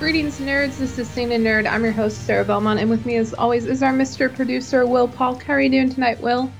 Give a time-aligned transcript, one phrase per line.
[0.00, 0.78] Greetings, nerds.
[0.78, 1.70] This is Cine Nerd.
[1.70, 4.34] I'm your host, Sarah Belmont, and with me, as always, is our Mr.
[4.34, 5.34] Producer, Will Paul.
[5.34, 6.50] How are you doing tonight, Will?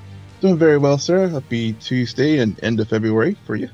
[0.41, 1.27] Doing very well, Sarah.
[1.27, 3.67] Happy Tuesday and end of February for you.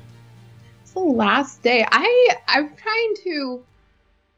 [0.80, 1.84] It's the last day.
[1.86, 3.62] I I'm trying to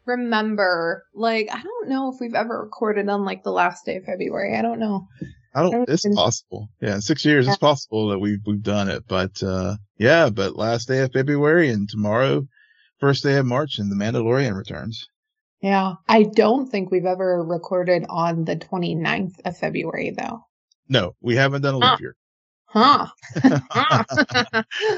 [0.05, 1.05] remember.
[1.15, 4.57] Like, I don't know if we've ever recorded on like the last day of February.
[4.57, 5.07] I don't know.
[5.55, 5.89] I don't.
[5.89, 6.71] It's possible.
[6.81, 7.53] Yeah, in six years, yeah.
[7.53, 9.05] it's possible that we've we've done it.
[9.07, 12.49] But uh yeah, but last day of February and tomorrow,
[12.99, 15.07] first day of March, and the Mandalorian returns.
[15.61, 15.95] Yeah.
[16.09, 20.45] I don't think we've ever recorded on the 29th of February, though.
[20.89, 22.17] No, we haven't done a leap year.
[22.73, 23.09] Huh.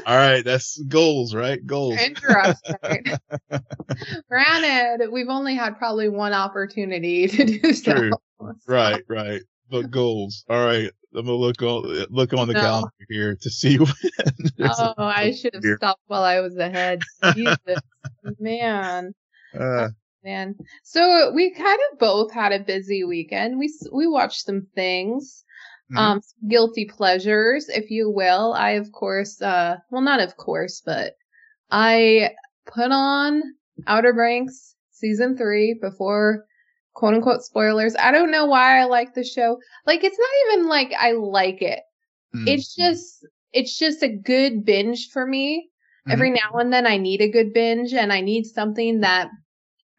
[0.05, 0.43] All right.
[0.45, 1.65] That's goals, right?
[1.65, 1.99] Goals.
[1.99, 3.17] Interesting.
[4.29, 7.93] Granted, we've only had probably one opportunity to do so.
[7.93, 8.11] True.
[8.67, 9.41] Right, right.
[9.71, 10.45] But goals.
[10.49, 10.91] All right.
[11.15, 12.59] I'm gonna look on look on the no.
[12.59, 13.93] calendar here to see when.
[14.61, 17.01] oh, I should have stopped while I was ahead.
[17.35, 17.79] Jesus,
[18.39, 19.13] man.
[19.57, 19.89] Uh,
[20.23, 20.55] man.
[20.83, 23.59] So we kind of both had a busy weekend.
[23.59, 25.43] We we watched some things,
[25.91, 25.97] mm-hmm.
[25.97, 28.53] um, guilty pleasures, if you will.
[28.53, 31.13] I of course, uh, well, not of course, but
[31.71, 32.31] I
[32.65, 33.41] put on
[33.87, 36.45] Outer Banks season three before
[36.93, 37.95] quote unquote spoilers.
[37.97, 39.57] I don't know why I like the show.
[39.85, 41.81] Like it's not even like I like it.
[42.35, 42.47] Mm-hmm.
[42.47, 45.69] It's just it's just a good binge for me.
[46.07, 46.11] Mm-hmm.
[46.11, 49.29] Every now and then I need a good binge and I need something that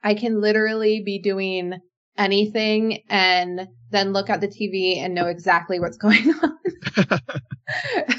[0.05, 1.80] I can literally be doing
[2.16, 6.58] anything and then look at the TV and know exactly what's going on.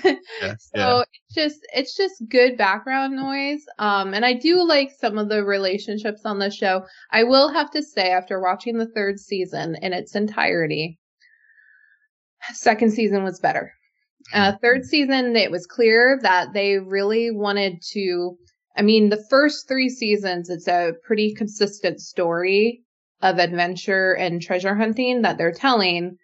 [0.03, 1.03] yeah, so yeah.
[1.13, 3.63] it's just it's just good background noise.
[3.79, 6.83] Um and I do like some of the relationships on the show.
[7.11, 10.99] I will have to say after watching the third season in its entirety,
[12.53, 13.71] second season was better.
[14.33, 14.57] Uh, mm-hmm.
[14.61, 18.35] third season, it was clear that they really wanted to
[18.77, 22.83] I mean, the first three seasons, it's a pretty consistent story
[23.21, 26.17] of adventure and treasure hunting that they're telling.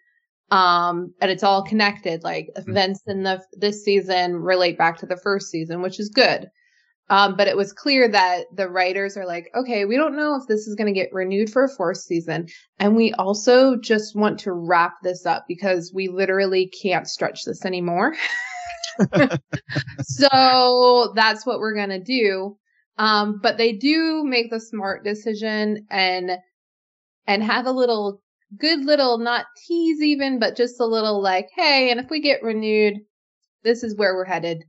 [0.50, 2.22] Um, and it's all connected.
[2.22, 2.70] Like mm-hmm.
[2.70, 6.48] events in the this season relate back to the first season, which is good.
[7.08, 10.46] Um, but it was clear that the writers are like, okay, we don't know if
[10.46, 12.46] this is going to get renewed for a fourth season.
[12.78, 17.64] And we also just want to wrap this up because we literally can't stretch this
[17.64, 18.14] anymore.
[20.02, 22.56] so that's what we're going to do.
[22.98, 26.32] Um, but they do make the smart decision and,
[27.26, 28.20] and have a little
[28.58, 32.42] good little, not tease even, but just a little like, Hey, and if we get
[32.42, 32.98] renewed,
[33.64, 34.64] this is where we're headed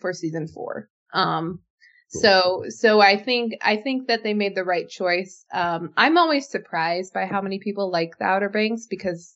[0.00, 0.88] for season four.
[1.14, 1.60] Um,
[2.08, 5.46] so, so I think, I think that they made the right choice.
[5.50, 9.34] Um, I'm always surprised by how many people like the Outer Banks because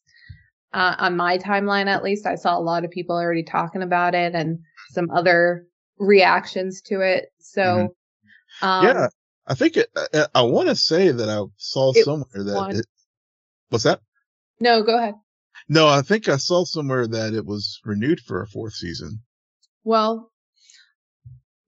[0.76, 4.14] uh, on my timeline at least, I saw a lot of people already talking about
[4.14, 4.58] it and
[4.90, 5.66] some other
[5.98, 7.32] reactions to it.
[7.40, 8.66] So, mm-hmm.
[8.66, 9.08] um, yeah,
[9.46, 12.86] I think it, I, I want to say that I saw somewhere that it,
[13.70, 14.00] what's that?
[14.60, 15.14] No, go ahead.
[15.66, 19.20] No, I think I saw somewhere that it was renewed for a fourth season.
[19.82, 20.30] Well,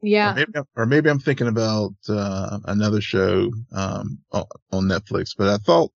[0.03, 0.33] yeah.
[0.33, 5.49] Or maybe, or maybe I'm thinking about uh, another show um, on, on Netflix, but
[5.49, 5.93] I thought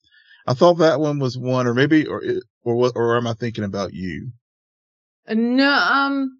[0.46, 2.22] I thought that one was one, or maybe, or
[2.64, 4.30] or what, or am I thinking about you?
[5.28, 6.38] No, um,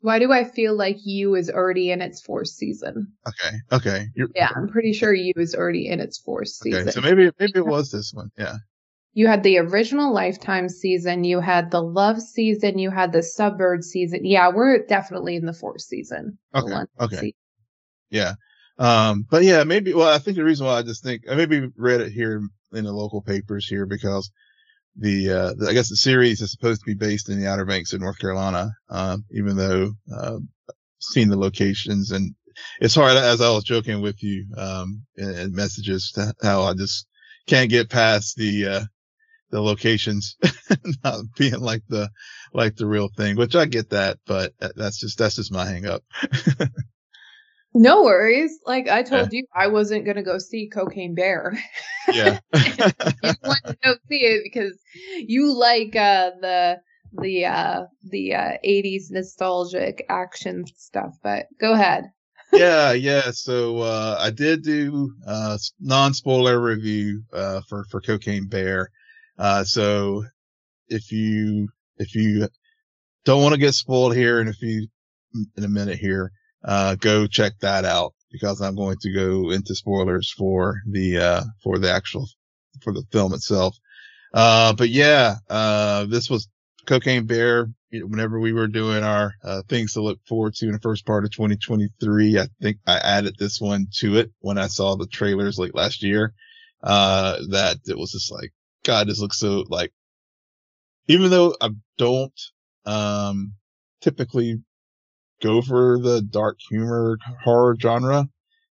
[0.00, 3.12] why do I feel like you is already in its fourth season?
[3.26, 4.06] Okay, okay.
[4.14, 6.82] You're, yeah, I'm pretty sure you is already in its fourth season.
[6.82, 8.30] Okay, so maybe maybe it was this one.
[8.38, 8.56] Yeah.
[9.12, 11.24] You had the original Lifetime season.
[11.24, 12.78] You had the Love season.
[12.78, 14.24] You had the Suburb season.
[14.24, 16.38] Yeah, we're definitely in the fourth season.
[16.54, 16.72] Okay.
[17.00, 17.16] Okay.
[17.16, 17.32] Season.
[18.10, 18.34] Yeah.
[18.78, 21.68] Um, but yeah, maybe, well, I think the reason why I just think, I maybe
[21.76, 22.40] read it here
[22.72, 24.30] in the local papers here because
[24.96, 27.64] the, uh, the, I guess the series is supposed to be based in the Outer
[27.64, 30.38] Banks of North Carolina, um, even though, uh,
[31.00, 32.34] seen the locations and
[32.80, 37.06] it's hard as I was joking with you, um, in, in messages how I just
[37.46, 38.84] can't get past the, uh,
[39.50, 40.36] the locations
[41.04, 42.10] not being like the,
[42.52, 45.86] like the real thing, which I get that, but that's just, that's just my hang
[45.86, 46.02] up.
[47.74, 48.58] No worries.
[48.66, 49.38] Like I told yeah.
[49.38, 51.58] you, I wasn't going to go see Cocaine Bear.
[52.12, 52.40] Yeah.
[52.54, 54.76] you want to go see it because
[55.28, 56.80] you like uh, the
[57.12, 61.14] the uh, the uh, 80s nostalgic action stuff.
[61.22, 62.10] But go ahead.
[62.52, 63.30] yeah, yeah.
[63.30, 68.88] So uh, I did do uh, non spoiler review uh, for for Cocaine Bear.
[69.38, 70.24] Uh, so
[70.88, 71.68] if you
[71.98, 72.48] if you
[73.24, 74.88] don't want to get spoiled here, and if you
[75.56, 76.32] in a minute here
[76.64, 81.42] uh, go check that out because I'm going to go into spoilers for the, uh,
[81.62, 82.28] for the actual,
[82.82, 83.76] for the film itself.
[84.32, 86.48] Uh, but yeah, uh, this was
[86.86, 90.78] Cocaine Bear whenever we were doing our uh, things to look forward to in the
[90.78, 94.96] first part of 2023, I think I added this one to it when I saw
[94.96, 96.32] the trailers late last year.
[96.82, 98.52] Uh, that it was just like,
[98.84, 99.92] God, this looks so like,
[101.08, 102.40] even though I don't,
[102.86, 103.54] um,
[104.00, 104.62] typically
[105.40, 108.28] go for the dark humor horror genre,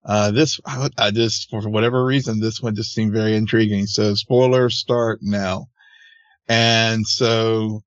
[0.04, 3.86] uh, this, I, I just, for whatever reason, this one just seemed very intriguing.
[3.86, 5.68] So spoilers start now.
[6.48, 7.82] And so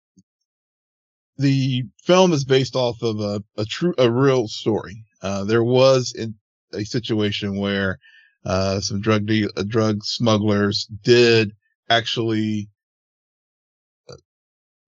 [1.38, 5.05] the film is based off of a, a true, a real story.
[5.23, 6.37] Uh, there was in,
[6.73, 7.99] a situation where,
[8.44, 11.53] uh, some drug deal, uh, drug smugglers did
[11.88, 12.69] actually
[14.09, 14.15] uh,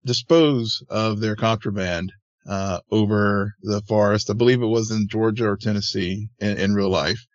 [0.05, 2.13] dispose of their contraband,
[2.49, 4.31] uh, over the forest.
[4.31, 7.27] I believe it was in Georgia or Tennessee in, in real life.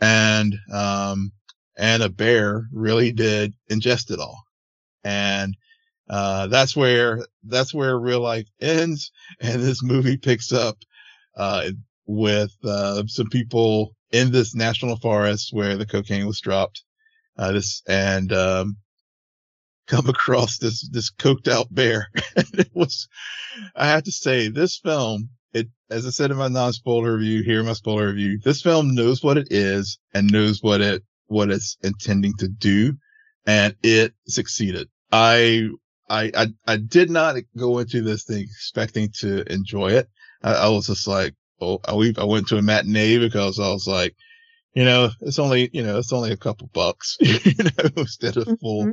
[0.00, 1.32] And, um,
[1.76, 4.42] and a bear really did ingest it all.
[5.04, 5.56] And
[6.08, 9.10] uh, that's where, that's where real life ends.
[9.40, 10.76] And this movie picks up,
[11.36, 11.70] uh,
[12.06, 16.82] with, uh, some people in this national forest where the cocaine was dropped.
[17.38, 18.76] Uh, this, and, um,
[19.86, 22.08] come across this, this coked out bear.
[22.36, 23.08] it was,
[23.74, 27.62] I have to say this film, it, as I said in my non-spoiler review, here
[27.62, 31.76] my spoiler review, this film knows what it is and knows what it, what it's
[31.82, 32.94] intending to do.
[33.46, 34.88] And it succeeded.
[35.10, 35.68] I
[36.12, 40.08] I, I, I did not go into this thing expecting to enjoy it.
[40.42, 43.86] I, I was just like, oh, I, I went to a matinee because I was
[43.86, 44.14] like,
[44.74, 48.44] you know, it's only, you know, it's only a couple bucks, you know, instead of
[48.60, 48.90] full, mm-hmm.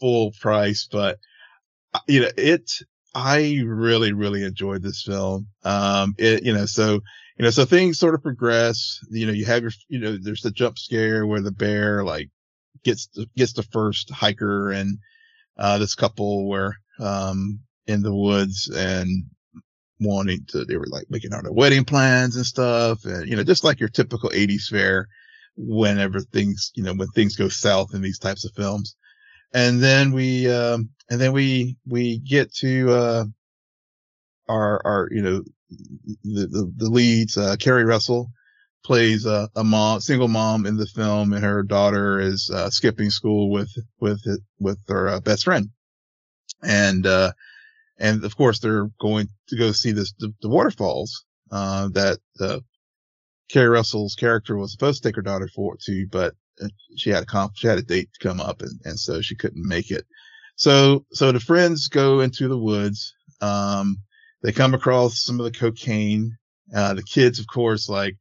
[0.00, 0.88] Full price.
[0.90, 1.18] But,
[1.94, 2.70] uh, you know, it,
[3.14, 5.48] I really, really enjoyed this film.
[5.64, 7.00] Um, it, you know, so,
[7.38, 10.42] you know, so things sort of progress, you know, you have your, you know, there's
[10.42, 12.28] the jump scare where the bear like
[12.84, 14.98] gets, gets the first hiker and,
[15.58, 19.24] uh, this couple were, um, in the woods and
[20.00, 23.04] wanting to, they were like making all their wedding plans and stuff.
[23.04, 25.06] And, you know, just like your typical 80s fair
[25.56, 28.94] whenever things, you know, when things go south in these types of films.
[29.52, 33.24] And then we, um, and then we, we get to, uh,
[34.48, 35.42] our, our, you know,
[36.24, 38.30] the, the, the leads, uh, Keri Russell
[38.86, 43.10] plays a, a mom, single mom in the film, and her daughter is uh, skipping
[43.10, 43.70] school with
[44.00, 44.20] with
[44.60, 45.70] with her uh, best friend,
[46.62, 47.32] and uh,
[47.98, 52.60] and of course they're going to go see this the, the waterfalls uh, that uh,
[53.50, 56.34] Keri Russell's character was supposed to take her daughter for to, but
[56.96, 59.36] she had a comp, she had a date to come up, and, and so she
[59.36, 60.04] couldn't make it.
[60.56, 63.14] So so the friends go into the woods.
[63.40, 63.98] Um,
[64.42, 66.36] they come across some of the cocaine.
[66.74, 68.16] Uh, the kids, of course, like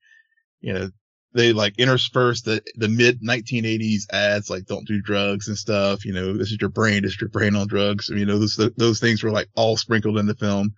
[0.61, 0.89] you know,
[1.35, 6.05] they like intersperse the, the mid 1980s ads, like don't do drugs and stuff.
[6.05, 8.09] You know, this is your brain, this is your brain on drugs.
[8.09, 10.73] You know, those, those things were like all sprinkled in the film.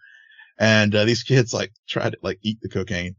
[0.60, 3.16] And, uh, these kids like try to like eat the cocaine.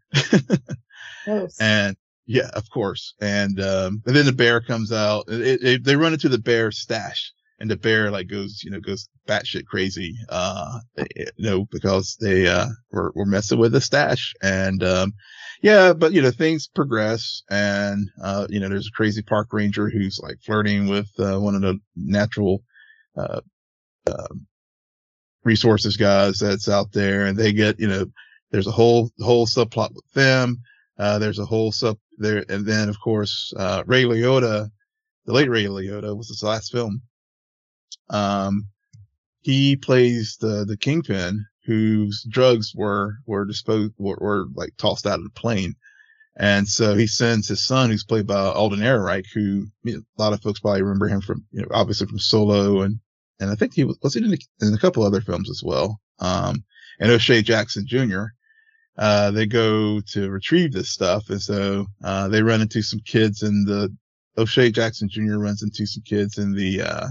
[1.61, 1.97] and
[2.29, 3.15] yeah, of course.
[3.23, 5.25] And, um, and then the bear comes out.
[5.29, 8.81] It, it, they run into the bear stash and the bear like goes, you know,
[8.81, 10.79] goes batshit crazy, uh,
[11.17, 14.35] you know, because they, uh, were, were messing with the stash.
[14.43, 15.15] And, um,
[15.63, 19.89] yeah, but you know, things progress and, uh, you know, there's a crazy park ranger
[19.89, 22.63] who's like flirting with, uh, one of the natural,
[23.17, 23.41] uh,
[24.07, 24.47] um,
[25.45, 28.05] resources guys that's out there and they get, you know,
[28.51, 30.59] there's a whole, whole subplot with them.
[30.99, 32.45] Uh, there's a whole sub there.
[32.49, 34.71] And then of course, uh, Ray Liotta,
[35.25, 37.03] the late Ray Liotta was his last film.
[38.11, 38.69] Um,
[39.41, 45.19] he plays the, the kingpin whose drugs were, were disposed, were, were like tossed out
[45.19, 45.75] of the plane.
[46.37, 50.23] And so he sends his son, who's played by Alden Ehrenreich, who you know, a
[50.23, 53.01] lot of folks probably remember him from, you know, obviously from Solo and,
[53.41, 55.63] and I think he was, was he in a, in a couple other films as
[55.65, 56.01] well.
[56.21, 56.65] Um,
[57.01, 58.25] and O'Shea Jackson Jr.
[58.99, 61.31] Uh, they go to retrieve this stuff.
[61.31, 63.95] And so, uh, they run into some kids in the,
[64.37, 65.39] O'Shea Jackson Jr.
[65.39, 67.07] runs into some kids in the, uh,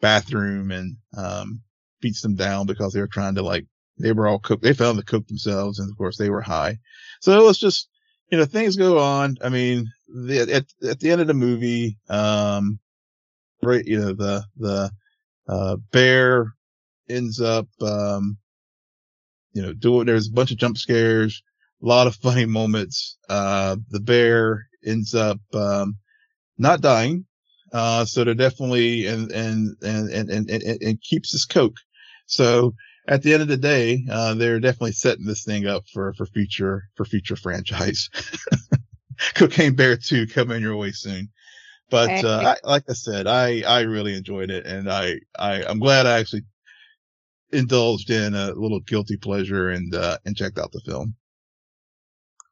[0.00, 1.60] bathroom and, um,
[2.00, 3.66] beats them down because they were trying to like,
[3.98, 4.62] they were all cooked.
[4.62, 5.78] They found the cook themselves.
[5.78, 6.78] And of course they were high.
[7.20, 7.88] So it was just,
[8.30, 9.36] you know, things go on.
[9.42, 12.78] I mean, the, at, at the end of the movie, um,
[13.62, 14.90] right, you know, the, the,
[15.48, 16.54] uh, bear
[17.08, 18.38] ends up, um,
[19.52, 21.42] you know, doing, there's a bunch of jump scares,
[21.82, 23.16] a lot of funny moments.
[23.28, 25.96] Uh, the bear ends up, um,
[26.58, 27.24] not dying.
[27.72, 31.76] Uh, so they're definitely, and, and, and, and, and, and, and keeps his coke.
[32.26, 32.74] So
[33.08, 36.26] at the end of the day, uh, they're definitely setting this thing up for, for
[36.26, 38.08] future, for future franchise.
[39.34, 41.28] Cocaine Bear 2 coming your way soon.
[41.90, 45.80] But, uh, I, like I said, I, I really enjoyed it and I, I, I'm
[45.80, 46.42] glad I actually,
[47.52, 51.14] indulged in a little guilty pleasure and uh, and checked out the film.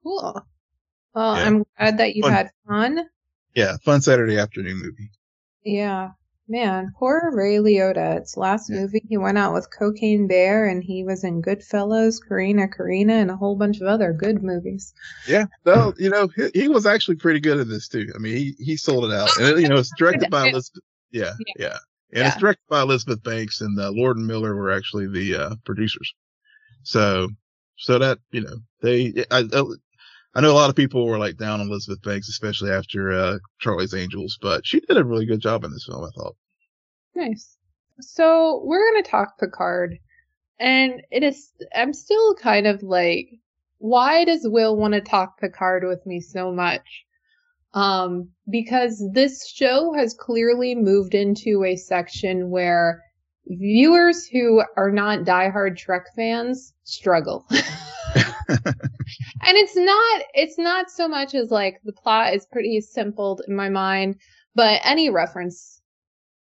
[0.02, 0.42] Cool.
[1.14, 1.44] Well, Yeah.
[1.44, 2.32] I'm glad that you Fun.
[2.32, 3.08] had fun.
[3.54, 5.10] Yeah, fun Saturday afternoon movie.
[5.64, 6.10] Yeah.
[6.50, 8.16] Man, poor Ray Liotta.
[8.16, 8.80] It's last Yeah.
[8.80, 9.04] movie.
[9.06, 13.36] He went out with Cocaine Bear and he was in Goodfellas, Corrina Corrina, and a
[13.36, 14.94] whole bunch of other good movies.
[15.26, 18.10] Yeah, well, you know, he, he was actually pretty good in this too.
[18.14, 20.82] I mean, he he sold it out, and you know, it's directed by Elizabeth.
[21.10, 21.78] Yeah, yeah,
[22.12, 25.54] and it's directed by Elizabeth Banks, and uh, Lord and Miller were actually the uh,
[25.64, 26.14] producers.
[26.82, 27.28] So,
[27.76, 29.62] so that you know, they, I, I,
[30.34, 33.38] I know a lot of people were like down on Elizabeth Banks, especially after uh,
[33.60, 36.04] Charlie's Angels, but she did a really good job in this film.
[36.04, 36.36] I thought.
[37.14, 37.56] Nice.
[38.00, 39.98] So we're gonna talk Picard,
[40.58, 41.52] and it is.
[41.74, 43.28] I'm still kind of like,
[43.78, 47.04] why does Will want to talk Picard with me so much?
[47.74, 53.02] Um, because this show has clearly moved into a section where
[53.46, 57.46] viewers who are not diehard Trek fans struggle.
[58.48, 63.54] and it's not it's not so much as like the plot is pretty simple in
[63.54, 64.16] my mind,
[64.54, 65.78] but any reference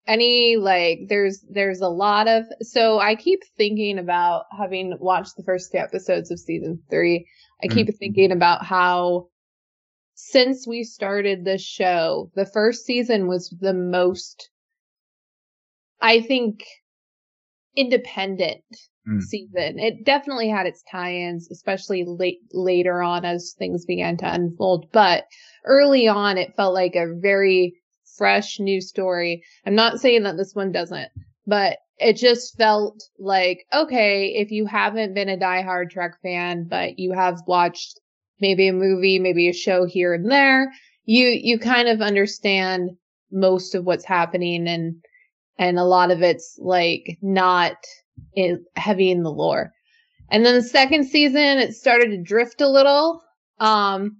[0.06, 5.44] any like there's there's a lot of so I keep thinking about having watched the
[5.44, 7.26] first two episodes of season 3.
[7.62, 9.28] I keep thinking about how
[10.20, 14.50] since we started this show, the first season was the most
[16.00, 16.64] I think
[17.76, 18.64] independent
[19.06, 19.22] Mm.
[19.22, 19.78] season.
[19.78, 24.90] It definitely had its tie-ins, especially late later on as things began to unfold.
[24.90, 25.24] But
[25.64, 27.74] early on, it felt like a very
[28.16, 29.44] fresh new story.
[29.64, 31.10] I'm not saying that this one doesn't,
[31.46, 36.98] but it just felt like okay, if you haven't been a diehard Trek fan, but
[36.98, 38.00] you have watched
[38.40, 40.72] maybe a movie, maybe a show here and there,
[41.04, 42.90] you you kind of understand
[43.30, 44.96] most of what's happening and
[45.58, 47.76] and a lot of it's like not
[48.34, 49.72] in, heavy in the lore.
[50.30, 53.22] And then the second season, it started to drift a little.
[53.58, 54.18] Um,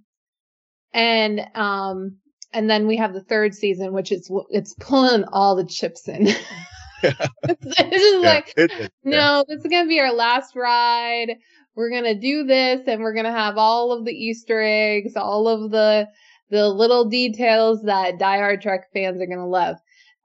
[0.93, 2.17] and, um,
[2.51, 6.27] and then we have the third season, which is, it's pulling all the chips in.
[7.03, 9.17] it's, just Yeah, like, it- it- yeah.
[9.19, 11.37] no, this is going to be our last ride.
[11.75, 15.15] We're going to do this and we're going to have all of the Easter eggs,
[15.15, 16.07] all of the,
[16.49, 19.77] the little details that diehard Trek fans are going to love.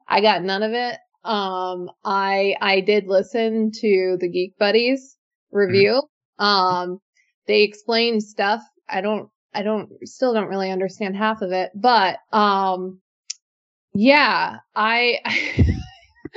[0.09, 0.99] I got none of it.
[1.25, 5.17] Um, I, I did listen to the Geek Buddies
[5.53, 6.03] review.
[6.39, 6.99] Um,
[7.47, 8.61] they explained stuff.
[8.89, 13.01] I don't, I don't, still don't really understand half of it, but, um,
[13.95, 15.21] yeah, I,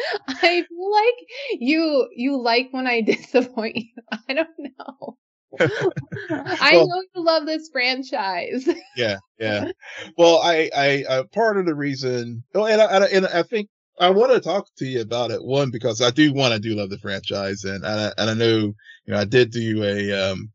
[0.28, 4.04] I feel like you, you like when I disappoint you.
[4.28, 5.18] I don't know.
[6.62, 8.68] I know you love this franchise.
[8.96, 9.72] yeah, yeah.
[10.18, 13.70] Well, I, I, uh, part of the reason, oh, and I, I- and I think
[14.00, 15.44] I want to talk to you about it.
[15.44, 18.34] One, because I do want, I do love the franchise, and and I, and I
[18.34, 18.74] know, you
[19.08, 20.52] know, I did do a um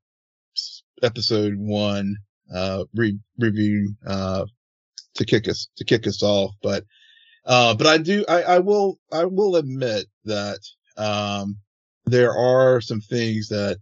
[1.03, 2.15] episode one
[2.55, 4.45] uh re- review uh
[5.15, 6.85] to kick us to kick us off, but
[7.47, 10.61] uh, but I do, I, I will, I will admit that
[10.97, 11.57] um
[12.07, 13.79] there are some things that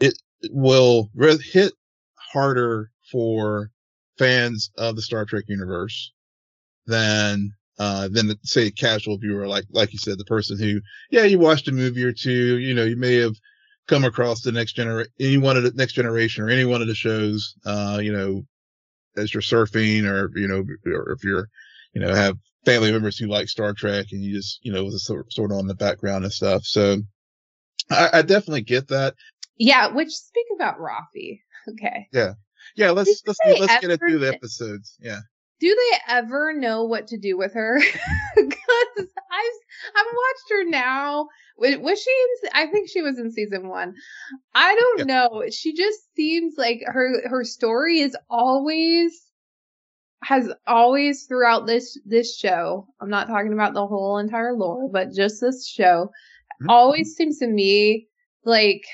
[0.00, 0.14] it
[0.50, 1.10] will
[1.40, 1.72] hit
[2.32, 3.70] harder for
[4.18, 6.12] fans of the Star Trek universe
[6.86, 11.38] than uh than say casual viewer like like you said the person who yeah you
[11.38, 13.34] watched a movie or two you know you may have
[13.88, 16.88] come across the next generation any one of the next generation or any one of
[16.88, 18.42] the shows uh you know
[19.16, 21.48] as you're surfing or you know or if you're
[21.94, 25.04] you know have family members who like Star Trek and you just you know was
[25.04, 26.98] sort sort of on the background and stuff so
[27.90, 29.14] I, I definitely get that
[29.58, 31.40] yeah, which speak about Raffi.
[31.68, 32.08] Okay.
[32.12, 32.32] yeah
[32.74, 32.90] Yeah.
[32.90, 35.20] let's let's they let's get ever into the episodes yeah
[35.60, 37.80] Do they ever know what to do with her?
[38.34, 39.58] Because I've
[39.96, 41.28] I've watched her now.
[41.58, 42.50] Was, was she in?
[42.54, 43.94] I think she was in season one.
[44.54, 45.04] I don't Yeah.
[45.04, 45.44] know.
[45.52, 49.20] She just seems like her her story is always
[50.24, 52.86] has always throughout this this show.
[53.00, 56.10] I'm not talking about the whole entire lore, but just this show
[56.62, 56.66] Mhm.
[56.70, 58.08] always seems to me
[58.44, 58.84] like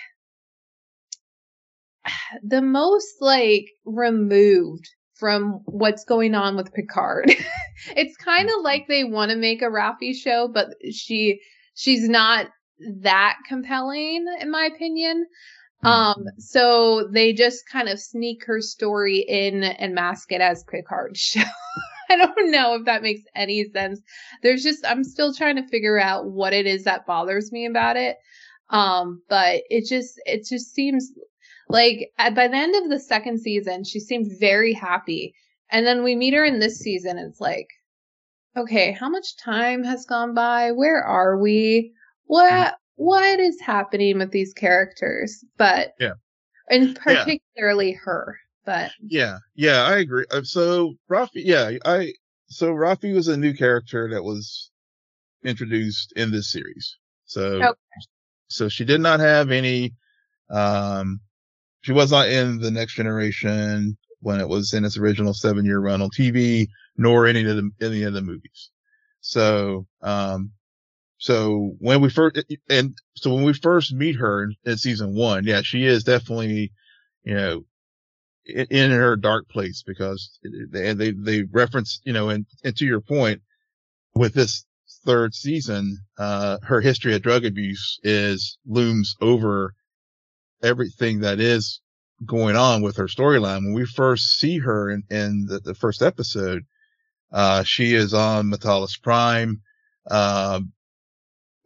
[2.42, 7.30] the most like removed from what's going on with Picard.
[7.97, 11.40] it's kind of like they want to make a Raffi show, but she
[11.75, 12.47] she's not
[13.00, 15.26] that compelling in my opinion.
[15.85, 21.20] Um, so they just kind of sneak her story in and mask it as Picard's
[21.20, 21.42] show.
[22.11, 24.00] I don't know if that makes any sense.
[24.42, 27.97] There's just I'm still trying to figure out what it is that bothers me about
[27.97, 28.16] it.
[28.70, 31.12] Um, but it just it just seems
[31.68, 35.35] like at, by the end of the second season, she seemed very happy.
[35.70, 37.18] And then we meet her in this season.
[37.18, 37.68] And it's like,
[38.56, 40.73] okay, how much time has gone by?
[40.73, 41.92] Where are we?
[42.25, 45.44] What, what is happening with these characters?
[45.56, 46.14] But Yeah.
[46.68, 48.38] and particularly her.
[48.66, 50.26] But Yeah, yeah, I agree.
[50.30, 52.12] Uh, So Raffi, yeah, I
[52.48, 54.70] so Raffi was a new character that was
[55.44, 56.96] introduced in this series.
[57.24, 57.74] So Okay.
[58.48, 59.94] so she did not have any
[60.50, 61.20] um
[61.82, 65.80] she was not in the next generation when it was in its original seven year
[65.80, 68.70] run on TV, nor any of the any of the movies.
[69.20, 70.52] So um
[71.18, 75.44] so when we first and so when we first meet her in, in season one,
[75.44, 76.72] yeah, she is definitely
[77.25, 77.64] you know
[78.46, 80.38] in, in her dark place because
[80.70, 83.42] they they they reference you know and and to your point
[84.14, 84.64] with this
[85.04, 89.75] third season, uh, her history of drug abuse is looms over
[90.62, 91.80] everything that is
[92.26, 93.64] going on with her storyline.
[93.64, 96.64] When we first see her in, in the, the first episode,
[97.32, 99.62] uh, she is on M'Talas Prime.
[100.10, 100.72] Um,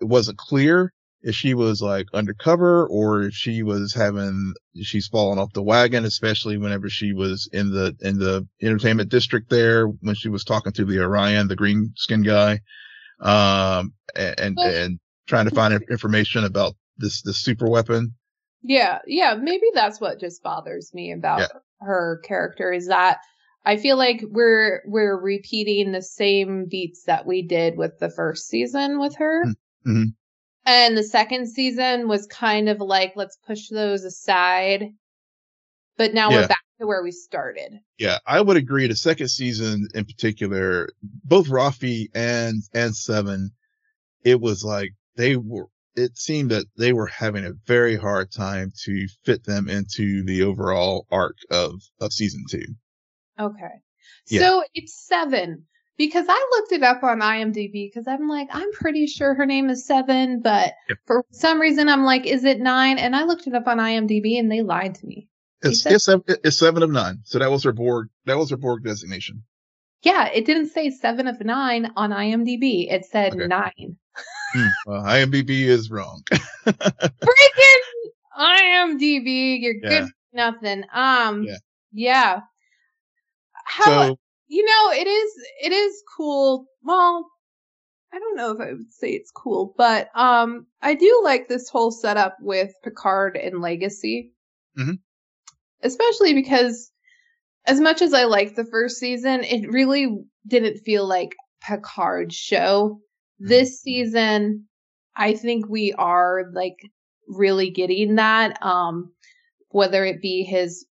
[0.02, 0.92] it wasn't clear
[1.22, 6.04] if she was like undercover or if she was having, she's fallen off the wagon,
[6.04, 10.72] especially whenever she was in the, in the entertainment district there when she was talking
[10.72, 12.58] to the Orion, the green skin guy.
[13.20, 18.14] Um, and, and, Well- and trying to find information about this, this super weapon.
[18.62, 21.46] yeah, yeah, maybe that's what just bothers me about Yeah.
[21.80, 23.18] her character is that
[23.64, 28.48] I feel like we're we're repeating the same beats that we did with the first
[28.48, 29.44] season with her.
[29.86, 30.14] Mhm.
[30.64, 34.94] And the second season was kind of like let's push those aside.
[35.96, 36.42] But now Yeah.
[36.42, 37.80] we're back to where we started.
[37.98, 38.86] Yeah, I would agree.
[38.86, 43.50] The second season in particular, both Raffi and, and Seven,
[44.24, 48.72] it was like they were, it seemed that they were having a very hard time
[48.84, 52.64] to fit them into the overall arc of, of season two.
[53.38, 53.74] Okay.
[54.28, 54.40] Yeah.
[54.40, 55.66] So it's seven
[56.02, 59.70] because I looked it up on IMDb because I'm like, I'm pretty sure her name
[59.70, 60.98] is seven, but Yep.
[61.06, 62.98] for some reason I'm like, is it nine?
[62.98, 65.28] And I looked it up on IMDb and they lied to me.
[65.62, 67.20] It's, said- it's, seven, it's seven of nine.
[67.22, 69.44] So that was her Borg, that was her Borg designation.
[70.02, 72.92] Yeah, it didn't say seven of nine on IMDb.
[72.92, 73.46] It said Okay.
[73.46, 73.96] nine.
[74.54, 74.66] Hmm.
[74.86, 76.22] Well, IMDb is wrong.
[76.66, 77.82] Freaking
[78.36, 79.88] IMDb, you're Yeah.
[80.00, 80.82] good for nothing.
[80.92, 81.56] Um, Yeah.
[81.92, 82.40] yeah.
[83.64, 84.18] How so,
[84.52, 86.66] you know it is it is cool.
[86.82, 87.26] Well
[88.12, 91.70] i don't know if i would say it's cool but um i do like this
[91.70, 94.32] whole setup with picard and legacy.
[94.78, 94.98] Mhm.
[95.82, 96.92] especially because
[97.66, 100.06] as much as i liked the first season it really
[100.46, 103.00] didn't feel like picard's show.
[103.38, 104.66] This season
[105.16, 106.76] i think we are like
[107.28, 109.12] really getting that um
[109.70, 110.84] whether it be his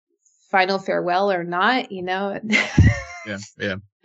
[0.51, 2.41] final farewell or not you know
[3.27, 3.75] yeah, yeah.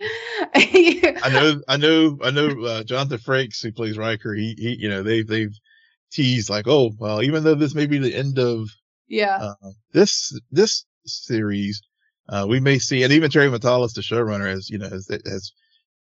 [0.54, 4.88] I know, I know, I know, uh, Jonathan Frakes, who plays Riker, he, he, you
[4.88, 5.54] know, they, they've
[6.12, 8.68] teased like, oh, well, even though this may be the end of,
[9.08, 9.36] yeah.
[9.36, 11.80] uh, this, this series,
[12.28, 15.52] uh, we may see, and even Terry Matalas, the showrunner, has, you know, has, has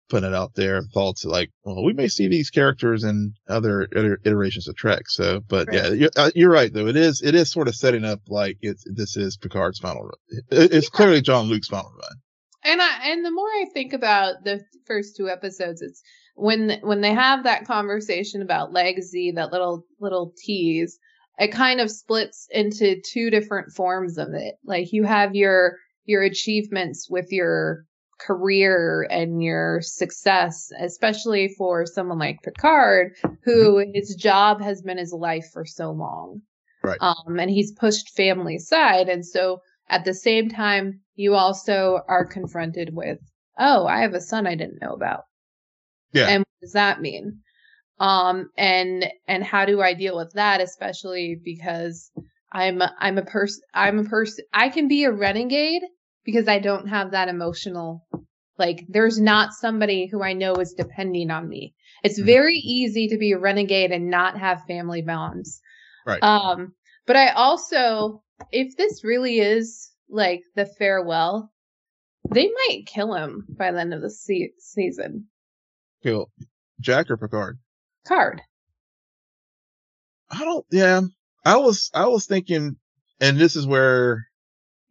[0.08, 4.20] put it out there, thoughts like, well, we may see these characters in other iter-
[4.24, 5.02] iterations of Trek.
[5.06, 5.76] So, but Right.
[5.76, 6.86] yeah, you're, uh, you're right, though.
[6.86, 10.42] It is, it is sort of setting up like it's, this is Picard's final run.
[10.50, 12.16] It, it's clearly Jean-Luc's final run.
[12.68, 16.02] And I and the more I think about the first two episodes, it's
[16.34, 20.98] when when they have that conversation about legacy, that little little tease,
[21.38, 24.56] it kind of splits into two different forms of it.
[24.64, 27.86] Like you have your your achievements with your
[28.20, 35.12] career and your success, especially for someone like Picard, who his job has been his
[35.12, 36.42] life for so long.
[36.82, 36.98] Right.
[37.00, 39.08] Um, and he's pushed family aside.
[39.08, 43.18] And so at the same time, you also are confronted with,
[43.58, 45.24] oh, I have a son I didn't know about.
[46.12, 46.28] Yeah.
[46.28, 47.40] And what does that mean?
[47.98, 50.60] Um, and, and how do I deal with that?
[50.60, 52.12] Especially because
[52.52, 55.82] I'm, a, I'm a person, I'm a person, I can be a renegade
[56.24, 58.06] because I don't have that emotional,
[58.56, 61.74] like there's not somebody who I know is depending on me.
[62.04, 62.26] It's Mhm.
[62.26, 65.60] very easy to be a renegade and not have family bonds.
[66.06, 66.22] Right.
[66.22, 66.74] Um,
[67.08, 71.52] but I also, if this really is like the farewell,
[72.30, 75.26] they might kill him by the end of the se- season.
[76.02, 76.30] Kill
[76.80, 77.58] Jack or Picard?
[78.06, 78.42] Card.
[80.30, 80.66] I don't.
[80.70, 81.00] Yeah,
[81.44, 81.90] I was.
[81.94, 82.76] I was thinking,
[83.20, 84.26] and this is where.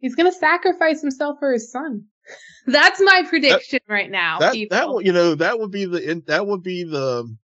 [0.00, 2.04] He's gonna sacrifice himself for his son.
[2.66, 4.38] That's my prediction right now.
[4.40, 4.96] That people.
[4.96, 7.36] that you know that would be the that would be the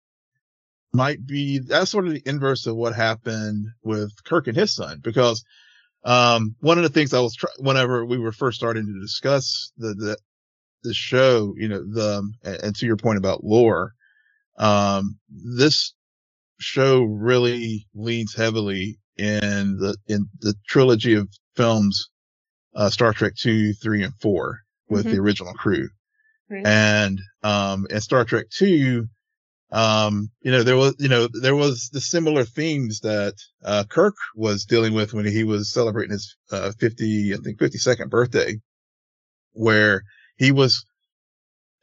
[0.93, 5.01] might be that's sort of the inverse of what happened with Kirk and his son
[5.03, 5.45] because
[6.05, 9.73] um one of the things I was try- whenever we were first starting to discuss
[9.79, 10.17] the the
[10.83, 13.93] the show you know the and, and to your point about lore
[14.59, 15.95] um this
[16.61, 22.09] show really leans heavily in the in the trilogy of films,
[22.75, 25.11] uh, Star Trek two, three, and four with Mhm.
[25.13, 25.89] the original crew.
[26.51, 26.67] Right.
[26.67, 29.07] And um, in Star Trek two,
[29.73, 34.15] um, you know there was you know there was the similar themes that uh, Kirk
[34.35, 38.61] was dealing with when he was celebrating his uh, fifty I think fifty second birthday,
[39.53, 40.03] where
[40.37, 40.85] he was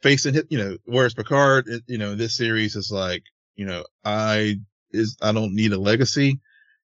[0.02, 3.22] facing hit, you know, whereas Picard, you know, this series is like,
[3.54, 4.56] you know, I
[4.90, 6.40] is, I don't need a legacy.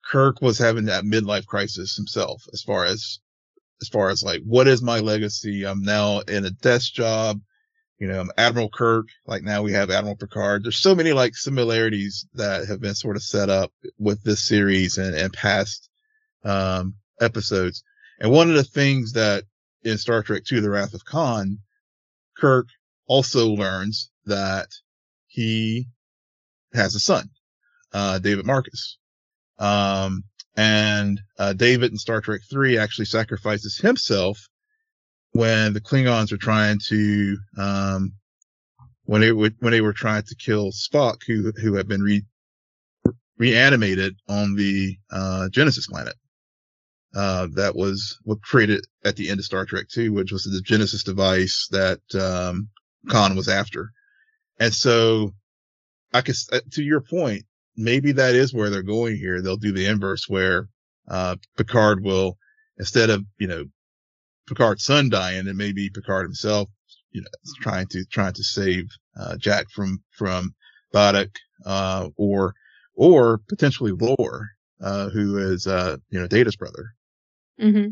[0.04, 3.20] Kirk was having that midlife crisis himself as far as,
[3.80, 5.64] as far as like, what is my legacy?
[5.66, 7.40] I'm now in a desk job.
[8.04, 9.06] You know, Admiral Kirk.
[9.26, 10.62] Like now we have Admiral Picard.
[10.62, 14.98] There's so many like similarities that have been sort of set up with this series
[14.98, 15.88] and, and past,
[16.44, 17.82] um, episodes.
[18.20, 19.44] And one of the things that
[19.84, 21.60] in Star Trek II, The Wrath of Khan,
[22.36, 22.66] Kirk
[23.06, 24.68] also learns that
[25.26, 25.86] he
[26.74, 27.30] has a son,
[27.94, 28.98] uh, David Marcus.
[29.58, 30.24] Um,
[30.58, 34.46] and, uh, David in Star Trek 3 actually sacrifices himself
[35.34, 38.12] when the Klingons are trying to, um,
[39.04, 42.24] when they were, when they were trying to kill Spock, who, who had been re,
[43.36, 46.14] reanimated on the, uh, Genesis planet.
[47.16, 50.60] Uh, that was what created at the end of Star Trek 2, which was the
[50.60, 52.68] Genesis device that, um,
[53.08, 53.90] Khan was after.
[54.60, 55.34] And so
[56.12, 57.42] I could, uh, to your point,
[57.76, 59.42] maybe that is where they're going here.
[59.42, 60.68] They'll do the inverse where,
[61.08, 62.38] uh, Picard will,
[62.78, 63.64] instead of, you know,
[64.46, 66.68] Picard's son dying, it may be Picard himself,
[67.12, 67.28] you know,
[67.60, 70.54] trying to, trying to save, uh, Jack from, from
[70.94, 72.54] Vadic, uh, or,
[72.94, 74.50] or potentially Lore,
[74.82, 76.94] uh, who is, uh, you know, Data's brother.
[77.60, 77.90] Mm-hmm.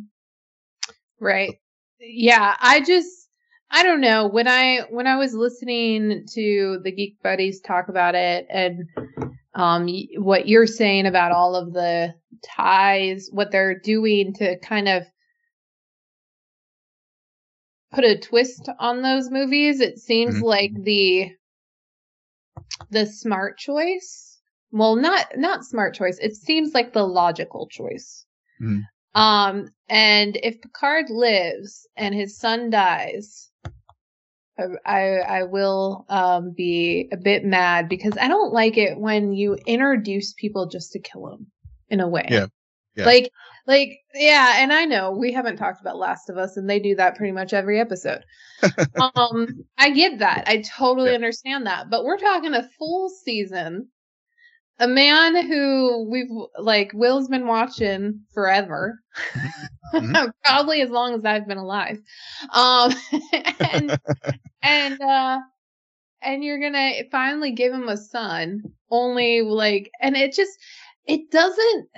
[1.21, 1.55] Right.
[2.01, 2.57] Yeah.
[2.61, 3.29] I just,
[3.71, 4.27] I don't know.
[4.27, 8.89] When I, when I was listening to the Geek Buddies talk about it and,
[9.55, 9.87] um,
[10.17, 15.05] what you're saying about all of the ties, what they're doing to kind of
[17.93, 20.43] put a twist on those movies, it seems Mhm.
[20.43, 21.33] like the,
[22.91, 24.41] the smart choice.
[24.71, 26.19] Well, not, not smart choice.
[26.19, 28.25] It seems like the logical choice.
[28.61, 28.83] Mhm.
[29.15, 33.51] Um, and if Picard lives and his son dies,
[34.59, 35.03] I, I,
[35.41, 40.33] I will, um, be a bit mad because I don't like it when you introduce
[40.35, 41.51] people just to kill them
[41.91, 42.27] in a way.
[42.31, 42.47] Yeah.
[42.95, 43.07] Yeah.
[43.07, 43.31] Like,
[43.67, 46.95] like, yeah, and I know we haven't talked about Last of Us and they do
[46.97, 48.25] that pretty much every episode.
[49.17, 50.45] um, I get that.
[50.47, 51.17] I totally Yeah.
[51.17, 51.91] understand that.
[51.91, 53.89] But we're talking a full season.
[54.79, 58.99] A man who we've like Will's been watching forever.
[59.95, 60.33] Mhm.
[60.45, 61.99] Probably as long as I've been alive.
[62.53, 62.93] Um
[63.61, 63.99] and
[64.63, 65.39] and uh
[66.23, 68.63] and you're gonna finally give him a son.
[68.91, 70.53] Only like and it just
[71.07, 71.89] it doesn't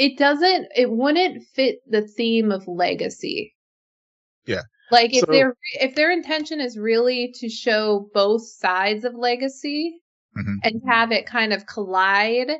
[0.00, 3.54] it doesn't it wouldn't fit the theme of legacy.
[4.46, 4.62] Yeah.
[4.90, 10.00] Like if So- their if their intention is really to show both sides of legacy
[10.36, 10.56] Mhm.
[10.64, 12.50] and have it kind of collide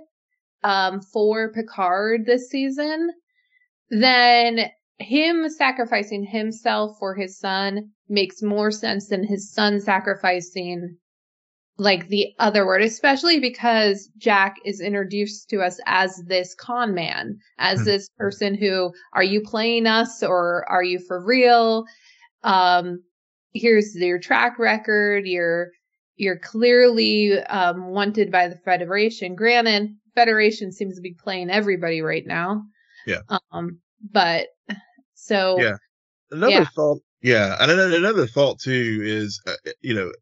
[0.64, 3.11] um for Picard this season,
[3.88, 10.98] then him sacrificing himself for his son makes more sense than his son sacrificing
[11.81, 17.38] like the other word, especially because Jack is introduced to us as this con man,
[17.59, 17.85] as Hmm.
[17.87, 21.87] this person who are you playing us or are you for real?
[22.43, 23.03] Um,
[23.55, 25.27] here's your track record.
[25.27, 25.71] You're,
[26.16, 29.35] you're clearly, um, wanted by the Federation.
[29.35, 32.62] Granted, Federation seems to be playing everybody right now.
[33.07, 33.21] Yeah.
[33.53, 33.81] Um,
[34.12, 34.49] but
[35.14, 35.77] so, Yeah.
[36.31, 36.64] Another Yeah.
[36.77, 40.12] thought, yeah, and another, another thought too is, uh, you know,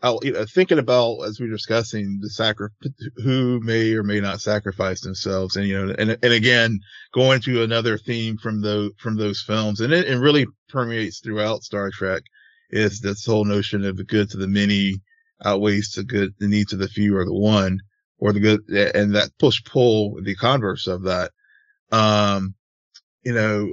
[0.00, 2.68] I'll, you know, thinking about as we we're discussing the sacri-
[3.16, 6.78] who may or may not sacrifice themselves, and you know, and and again,
[7.12, 11.64] going to another theme from those from those films, and it, it really permeates throughout
[11.64, 12.22] Star Trek,
[12.70, 15.00] is this whole notion of the good to the many
[15.44, 17.80] outweighs the good, the needs of the few or the one,
[18.18, 21.32] or the good, and that push pull, the converse of that.
[21.90, 22.54] Um,
[23.24, 23.72] you know,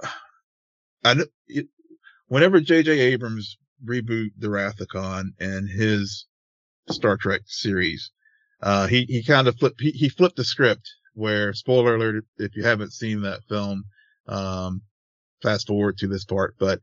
[1.04, 1.16] I
[2.28, 3.00] whenever J.J.
[3.00, 6.26] Abrams reboot the Khan and his
[6.90, 8.10] Star Trek series,
[8.62, 12.54] uh, he, he kind of flipped, he, he flipped the script where, spoiler alert, if
[12.56, 13.84] you haven't seen that film,
[14.28, 14.82] um,
[15.42, 16.80] fast forward to this part, but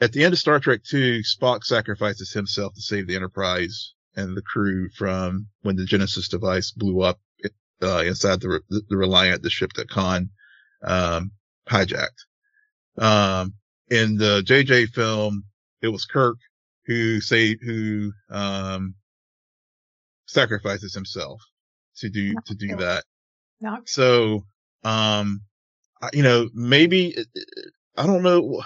[0.00, 4.36] at the end of Star Trek 2, Spock sacrifices himself to save the Enterprise and
[4.36, 7.20] the crew from when the Genesis device blew up,
[7.82, 10.30] uh, inside the, the Reliant, the ship that Khan,
[10.82, 11.32] um,
[11.68, 12.24] hijacked.
[12.98, 13.54] Um,
[13.90, 15.44] in the JJ film,
[15.82, 16.36] it was Kirk
[16.86, 18.94] who say, who, um,
[20.26, 21.40] sacrifices himself
[21.96, 23.04] to do to do that.
[23.60, 24.44] Not So,
[24.84, 25.42] um,
[26.00, 27.16] I- you know, maybe
[27.96, 28.62] I don't know.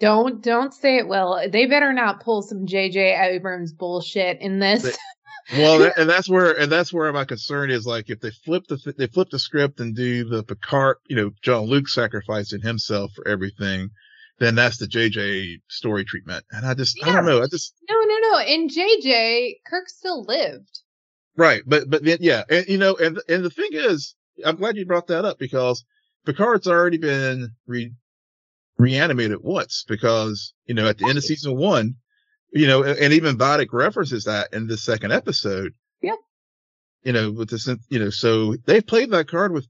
[0.00, 1.48] Don't don't say it well.
[1.50, 3.14] They better not pull some J.J.
[3.34, 4.82] Abrams bullshit in this.
[4.82, 7.86] They- Well, that, and that's where and that's where my concern is.
[7.86, 11.30] Like, if they flip the they flip the script and do the Picard, you know,
[11.42, 13.90] Jean-Luc sacrificing himself for everything,
[14.38, 16.44] then that's the JJ story treatment.
[16.50, 17.42] And I just I don't know.
[17.42, 18.40] I just no, no, no.
[18.40, 20.80] In J.J., Kirk still lived.
[21.36, 24.76] Right, but but then yeah, and you know, and and the thing is, I'm glad
[24.76, 25.84] you brought that up because
[26.24, 27.92] Picard's already been re
[28.78, 31.96] reanimated once because you know at the end of season one,
[32.52, 35.72] you know, and, and even Vadic references that in the second episode.
[36.02, 36.18] Yep.
[37.04, 39.66] You know, with the you know, so they've played that card with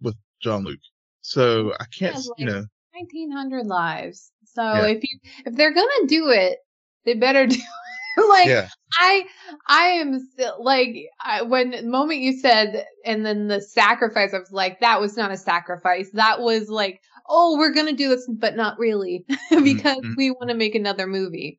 [0.00, 0.78] with Jean-Luc.
[1.20, 4.32] So I can't, Yeah, you know, 1900 lives.
[4.44, 4.86] So Yeah.
[4.86, 6.58] if you if they're gonna do it,
[7.04, 8.28] they better do it.
[8.28, 9.24] like yeah, I
[9.68, 14.38] I am still like I, when the moment you said and then the sacrifice, I
[14.38, 16.10] was like, that was not a sacrifice.
[16.12, 20.16] That was like, oh, we're gonna do this, but not really because Mhm.
[20.16, 21.58] we want to make another movie.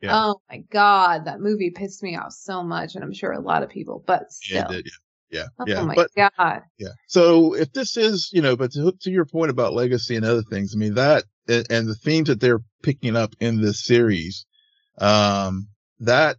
[0.00, 0.10] Yeah.
[0.14, 3.62] Oh my god, that movie pissed me off so much, and I'm sure a lot
[3.62, 4.88] of people, but yeah, still, did,
[5.32, 6.90] yeah, oh yeah, But god, Yeah.
[7.08, 10.42] So if this is, you know, but to, to your point about legacy and other
[10.42, 14.46] things, I mean, that and, and the themes that they're picking up in this series,
[14.98, 15.68] um,
[16.00, 16.36] that,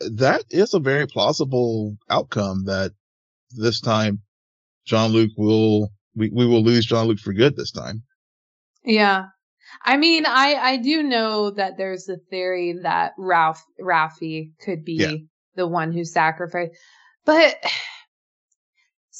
[0.00, 2.92] that is a very plausible outcome that
[3.52, 4.20] this time
[4.84, 8.02] Jean-Luc will, we, we will lose Jean-Luc for good this time.
[8.84, 9.26] yeah.
[9.84, 14.94] I mean, I I do know that there's a theory that Ralph Ralphie could be
[14.94, 15.12] Yeah.
[15.56, 16.72] the one who sacrificed,
[17.26, 17.54] but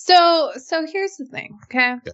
[0.01, 1.95] so so here's the thing, okay?
[2.05, 2.13] Yeah.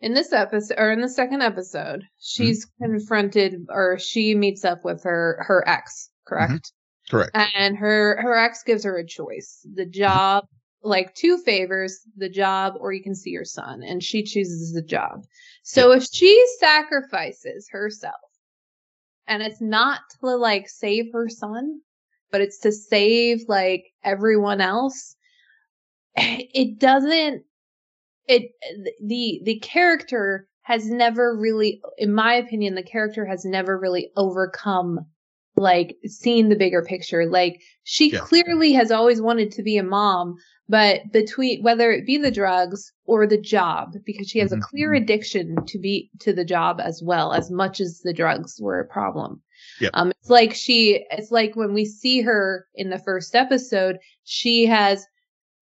[0.00, 2.06] In this episode, or in the second episode, Mm-hmm.
[2.20, 6.72] she's confronted, or she meets up with her her ex, correct?
[7.10, 7.32] Correct.
[7.34, 10.44] and her her ex gives her a choice the job
[10.82, 14.82] like two favors the job or you can see your son and she chooses the
[14.82, 15.22] job
[15.62, 18.14] so if she sacrifices herself
[19.26, 21.80] and it's not to like save her son
[22.30, 25.14] but it's to save like everyone else
[26.16, 27.42] it doesn't
[28.26, 28.50] it
[29.02, 35.00] the the character has never really in my opinion the character has never really overcome
[35.56, 38.20] like seeing the bigger picture like she Yeah.
[38.20, 40.34] clearly has always wanted to be a mom
[40.68, 44.60] but between whether it be the drugs or the job because she has Mhm, a
[44.60, 48.80] clear addiction to be to the job as well as much as the drugs were
[48.80, 49.42] a problem
[49.80, 49.90] Yep.
[49.94, 54.66] um it's like she it's like when we see her in the first episode she
[54.66, 55.04] has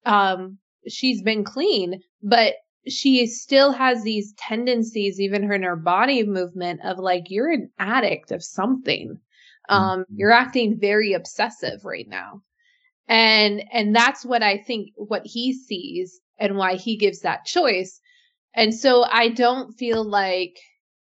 [0.05, 2.55] um she's been clean but
[2.89, 7.71] she still has these tendencies even her in her body movement of like you're an
[7.79, 9.19] addict of something
[9.69, 10.05] um Mhm.
[10.17, 12.43] you're acting very obsessive right now
[13.09, 18.01] and and that's what i think what he sees and why he gives that choice
[18.55, 20.57] and so i don't feel like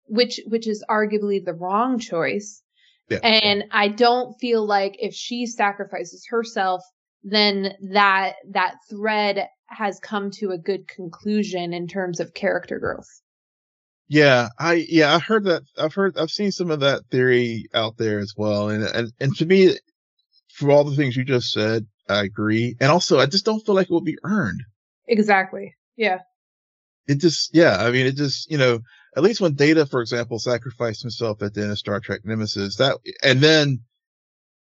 [0.05, 2.61] which which is arguably the wrong choice
[3.09, 3.19] Yeah.
[3.23, 6.81] and i don't feel like if she sacrifices herself
[7.23, 13.21] then that that thread has come to a good conclusion in terms of character growth
[14.09, 15.63] Yeah, I yeah, I heard that.
[15.77, 19.35] I've heard I've seen some of that theory out there as well, and and and
[19.37, 19.77] to me,
[20.49, 22.75] for all the things you just said, I agree.
[22.81, 24.61] And also, I just don't feel like it will be earned.
[25.07, 26.19] exactly yeah
[27.07, 28.79] It just yeah, I mean, it just you know,
[29.15, 32.77] at least when Data, for example, sacrificed himself at the end of Star Trek Nemesis,
[32.77, 33.81] that and then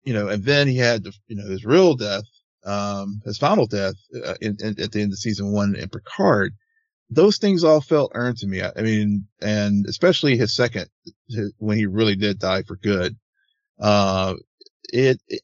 [0.04, 2.24] you know, and then he had you know his real death,
[2.64, 6.54] um, his final death uh, in, in at the end of season one in Picard.
[7.10, 8.62] Those things all felt earned to me.
[8.62, 10.86] I, I mean, and especially his second,
[11.28, 13.16] his, when he really did die for good.
[13.78, 14.34] Uh,
[14.84, 15.42] it, it,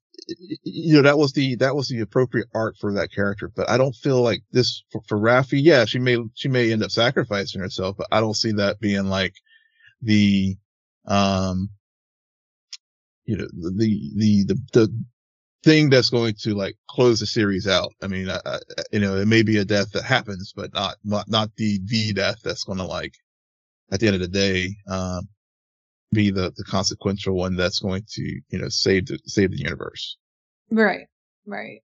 [0.62, 3.76] you know, that was the, that was the appropriate arc for that character, but I
[3.76, 5.60] don't feel like this for, for Raffi.
[5.62, 9.06] Yeah, she may, she may end up sacrificing herself, but I don't see that being
[9.06, 9.34] like
[10.00, 10.56] the,
[11.06, 11.70] um,
[13.24, 13.70] you know, the,
[14.16, 15.04] the, the, the
[15.62, 17.92] thing that's going to like close the series out.
[18.02, 18.58] I mean, I, I,
[18.92, 22.12] you know, it may be a death that happens, but not, not, not the, the
[22.12, 23.14] death that's going to like,
[23.92, 25.28] at the end of the day, um,
[26.12, 30.16] be the, the consequential one that's going to, you know, save the, save the universe.
[30.70, 31.06] right
[31.46, 31.82] right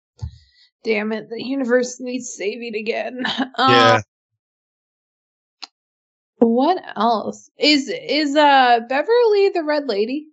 [0.84, 3.24] damn it the universe needs saving again
[3.60, 3.96] Yeah.
[3.98, 4.04] Um,
[6.38, 10.28] what else is is uh beverly the red lady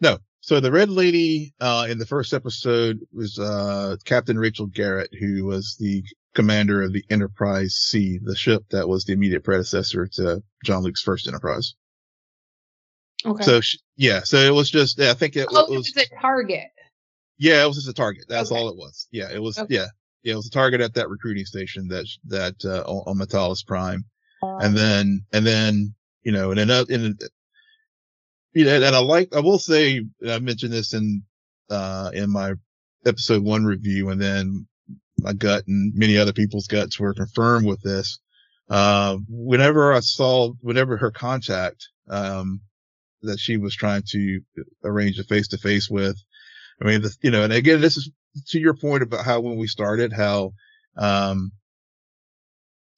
[0.00, 0.18] No.
[0.44, 5.46] So the red lady, uh, in the first episode was, uh, Captain Rachel Garrett, who
[5.46, 6.04] was the
[6.34, 11.26] commander of the Enterprise C, the ship that was the immediate predecessor to Jean-Luc's first
[11.28, 11.76] Enterprise.
[13.24, 15.96] okay So she, yeah, so it was just, yeah, I think it, oh it was,
[15.96, 16.66] a target
[17.38, 18.26] Yeah, it was just a target.
[18.28, 18.60] That's Okay.
[18.60, 19.08] all it was.
[19.12, 19.56] Yeah, it was.
[19.56, 19.76] Okay.
[19.76, 19.86] Yeah,
[20.24, 23.64] yeah, it was a target at that recruiting station that that uh, on, on M'Talas
[23.64, 24.04] Prime,
[24.42, 27.18] Uh, and then and then you know, and then and
[28.54, 31.22] you know, and I like I will say I mentioned this in
[31.70, 32.54] uh in my
[33.06, 34.66] episode one review, and then
[35.18, 38.18] my gut and many other people's guts were confirmed with this.
[38.68, 42.60] Uh, whenever I saw, whenever her contact, um,
[43.22, 44.40] that she was trying to
[44.84, 46.16] arrange a face to face with,
[46.80, 48.10] I mean, the, you know, and again, this is
[48.48, 50.52] to your point about how when we started, how,
[50.96, 51.52] um,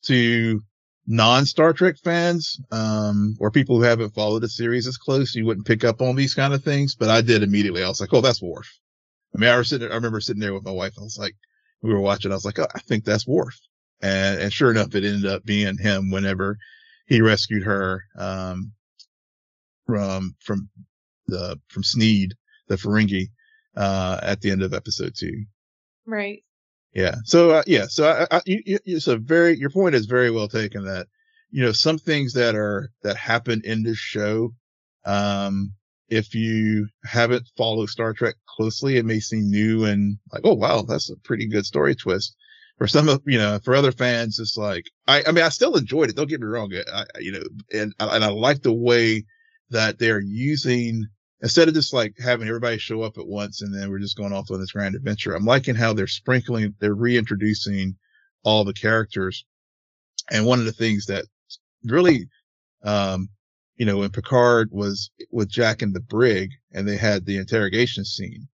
[0.05, 0.63] to
[1.07, 5.47] non Star Trek fans, um, or people who haven't followed the series as close, you
[5.47, 7.83] wouldn't pick up on these kind of things, but I did immediately.
[7.83, 8.69] I was like, Oh, that's Worf.
[9.35, 10.95] I mean, I was sitting, I remember sitting there with my wife.
[10.99, 11.35] I was like,
[11.83, 12.33] we were watching.
[12.33, 13.59] I was like, oh, I think that's Worf.
[14.01, 16.57] And, and sure enough, it ended up being him whenever
[17.07, 18.73] he rescued her, um,
[19.87, 20.69] from, from
[21.27, 22.35] the, from Sneed,
[22.69, 23.27] the Ferengi,
[23.77, 25.45] uh, at the end of episode two.
[26.07, 26.43] right.
[26.97, 27.17] Yeah.
[27.25, 27.87] So, uh, yeah.
[27.89, 28.81] So I, I, you,
[29.19, 31.09] very, your point is very well taken that,
[31.51, 34.55] you know, some things that are, that happen in this show,
[35.05, 35.75] um,
[36.09, 40.83] if you haven't followed Star Trek closely, it may seem new and like, oh wow,
[40.83, 42.35] that's a pretty good story twist.
[42.79, 45.77] For some of, you know, for other fans, it's like, I, I mean, I still
[45.77, 46.17] enjoyed it.
[46.17, 46.73] Don't get me wrong.
[46.75, 47.43] I, I you know,
[47.75, 49.25] and, and I like the way
[49.71, 51.05] that they're using,
[51.43, 54.33] instead of just like having everybody show up at once and then we're just going
[54.33, 55.35] off on this grand adventure.
[55.35, 57.97] I'm liking how they're sprinkling, they're reintroducing
[58.43, 59.45] all the characters.
[60.31, 61.25] And one of the things that
[61.85, 62.29] really,
[62.83, 63.29] um,
[63.77, 68.05] you know, when Picard was with Jack and the brig and they had the interrogation
[68.05, 68.49] scene,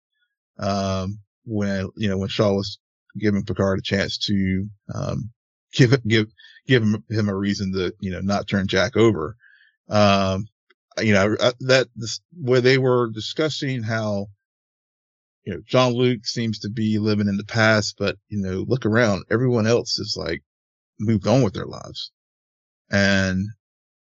[0.58, 2.78] um, when, you know, when Shaw was
[3.18, 5.30] giving Picard a chance to, um,
[5.74, 6.28] give, give,
[6.66, 9.36] give him, him a reason to, you know, not turn Jack over.
[9.88, 10.46] Um,
[10.98, 14.26] you know, that, this, where they were discussing how,
[15.44, 19.24] you know, Jean-Luc seems to be living in the past, but, you know, look around,
[19.30, 20.42] everyone else is like
[20.98, 22.12] moved on with their lives.
[22.90, 23.46] And,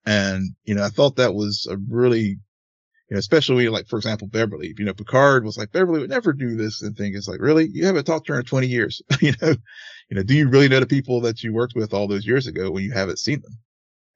[0.06, 2.38] and, you know, I thought that was a really,
[3.10, 6.32] you know, especially like, for example, Beverly, you know, Picard was like, Beverly would never
[6.32, 7.68] do this and think it's like, really?
[7.72, 9.02] You haven't talked to her in 20 years.
[9.20, 9.54] you know,
[10.08, 12.46] you know, do you really know the people that you worked with all those years
[12.46, 13.58] ago when you haven't seen them?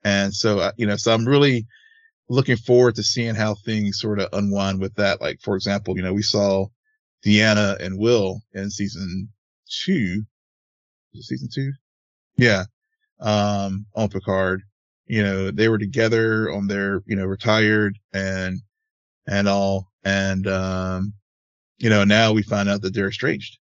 [0.04, 1.66] And so, uh, you know, so I'm really
[2.28, 5.20] looking forward to seeing how things sort of unwind with that.
[5.20, 6.66] Like, for example, you know, we saw
[7.24, 9.28] Deanna and Will in season
[9.68, 10.24] two,
[11.14, 11.72] season two?
[12.36, 12.64] Yeah.
[13.20, 14.62] Um, on Picard
[15.06, 18.60] you know, they were together on their, you know, retired and,
[19.26, 19.90] and all.
[20.04, 21.14] And, um,
[21.78, 23.58] you know, now we find out that they're estranged.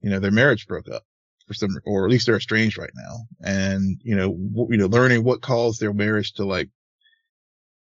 [0.00, 1.02] You know, their marriage broke up
[1.46, 3.16] for some, or at least they're estranged right now.
[3.42, 6.68] And, you know, w- you know, learning what caused their marriage to like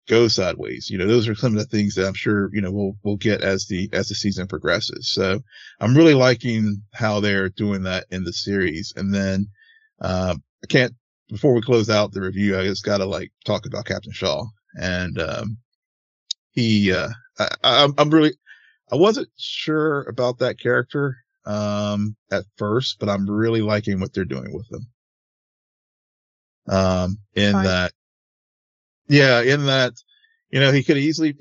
[0.09, 0.89] go sideways.
[0.89, 3.15] You know, those are some of the things that I'm sure, you know, we'll, we'll
[3.15, 5.11] get as the, as the season progresses.
[5.13, 5.39] So
[5.79, 8.91] I'm really liking how they're doing that in the series.
[8.97, 9.47] And then,
[10.01, 10.93] um, I can't
[11.29, 14.45] before we close out the review, I just gotta like talk about Captain Shaw.
[14.73, 15.57] And, um,
[16.51, 18.33] he, uh, I, I'm, I'm really,
[18.91, 24.25] I wasn't sure about that character, um, at first, but I'm really liking what they're
[24.25, 24.87] doing with him.
[26.67, 27.65] Um, in Fine.
[27.65, 27.91] that,
[29.09, 29.93] yeah, in that,
[30.51, 31.35] you know, he could easily,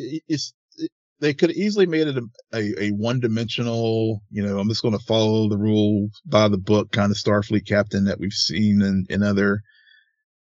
[1.20, 2.22] they could easily made it a,
[2.54, 6.58] a, a one dimensional, you know, I'm just going to follow the rules by the
[6.58, 9.60] book kind of Starfleet captain that we've seen in, in other,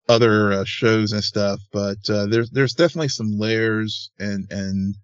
[0.09, 1.61] other uh, shows and stuff.
[1.73, 4.97] But, uh, there's, there's definitely some layers and, and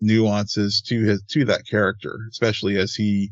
[0.00, 3.30] nuances to his, to that character, especially as he,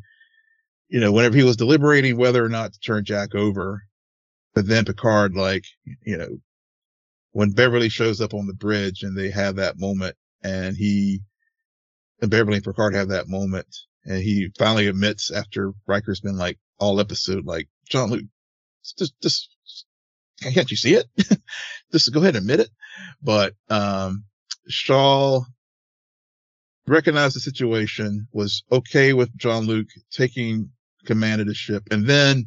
[0.88, 3.82] you know, whenever he was deliberating whether or not to turn Jack over,
[4.54, 5.64] but then Picard, like,
[6.04, 6.38] you know,
[7.32, 11.20] when Beverly shows up on the bridge and they have that moment and he,
[12.20, 13.68] and Beverly and Picard have that moment
[14.04, 18.22] and he finally admits after Riker's been like all episode, like, Jean-Luc,
[18.98, 19.50] just, just,
[20.42, 21.06] can't you see it?
[21.92, 22.70] just go ahead and admit it.
[23.22, 24.24] But, um,
[24.68, 25.42] Shaw
[26.86, 30.70] recognized the situation, was okay with Jean-Luc taking
[31.04, 32.46] command of the ship and then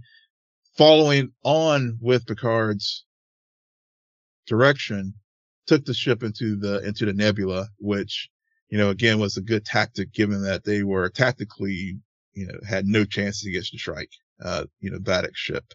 [0.78, 3.06] following on with Picard's
[4.46, 5.14] direction,
[5.68, 8.30] took the ship into the, into the nebula, which,
[8.70, 11.98] you know, again was a good tactic given that they were tactically,
[12.34, 14.12] you know, had no chance against the strike,
[14.44, 15.66] uh, you know, Vadic's ship.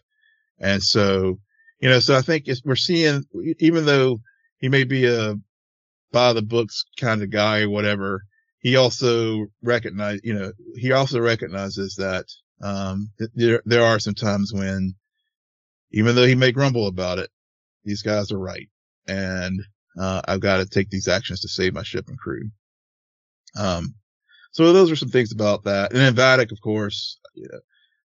[0.59, 1.39] And so,
[1.79, 3.23] you know, so I think we're seeing,
[3.59, 4.19] even though
[4.59, 5.35] he may be a
[6.11, 8.23] by the books kind of guy or whatever,
[8.59, 12.25] he also recognize, you know, he also recognizes that,
[12.61, 14.95] um, there, there are some times when,
[15.91, 17.29] even though he may grumble about it,
[17.83, 18.69] these guys are right.
[19.07, 19.61] And,
[19.99, 22.49] uh, I've got to take these actions to save my ship and crew.
[23.57, 23.95] Um,
[24.51, 25.91] so those are some things about that.
[25.91, 27.19] And then Vadic, of course.
[27.35, 27.59] Yeah.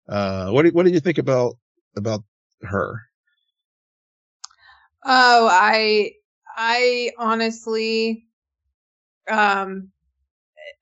[0.07, 1.57] Uh, what did, what did you think about,
[1.95, 2.23] about
[2.61, 3.01] her?
[5.03, 6.11] Oh, I,
[6.55, 8.27] I honestly,
[9.29, 9.91] um,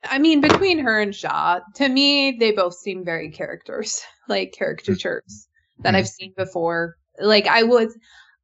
[0.04, 5.48] I mean, between her and Shaw, to me, they both seem very characters, like caricatures
[5.80, 6.98] that I've seen before.
[7.20, 7.98] Like I was,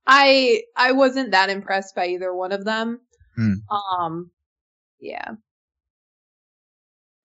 [0.07, 2.99] I, I wasn't that impressed by either one of them.
[3.35, 3.53] Hmm.
[3.69, 4.31] Um,
[4.99, 5.31] yeah.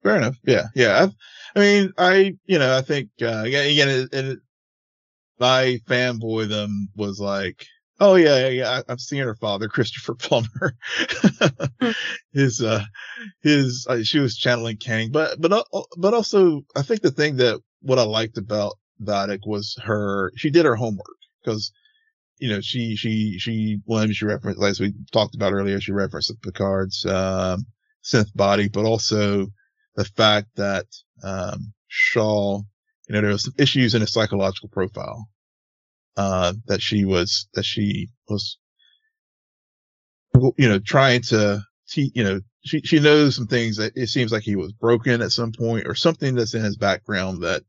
[0.03, 0.37] Fair enough.
[0.45, 0.67] Yeah.
[0.75, 1.03] Yeah.
[1.03, 1.13] I've,
[1.55, 4.39] I mean, I, you know, I think, uh, again, it, it,
[5.39, 7.67] my fanboy them was like,
[7.99, 10.75] oh yeah, yeah, yeah, I've seen her father, Christopher Plummer.
[12.33, 12.85] his, uh,
[13.43, 17.37] his, uh, she was channeling Kang, but, but, uh, but also, I think the thing
[17.37, 21.73] that what I liked about Vadic was her, she did her homework because,
[22.41, 26.41] you know, she, she, she, one, she referenced, as we talked about earlier, she referenced
[26.43, 27.67] Picard's, um,
[28.03, 29.47] synth body, but also
[29.97, 30.87] the fact that,
[31.23, 32.61] um, Shaw,
[33.09, 35.29] you know, there was some issues in his psychological profile,
[36.17, 38.59] uh, that she was, that she was,
[40.57, 44.33] you know, trying to, te- you know, she, she knows some things that it seems
[44.33, 47.63] like he was broken at some point or something that's in his background that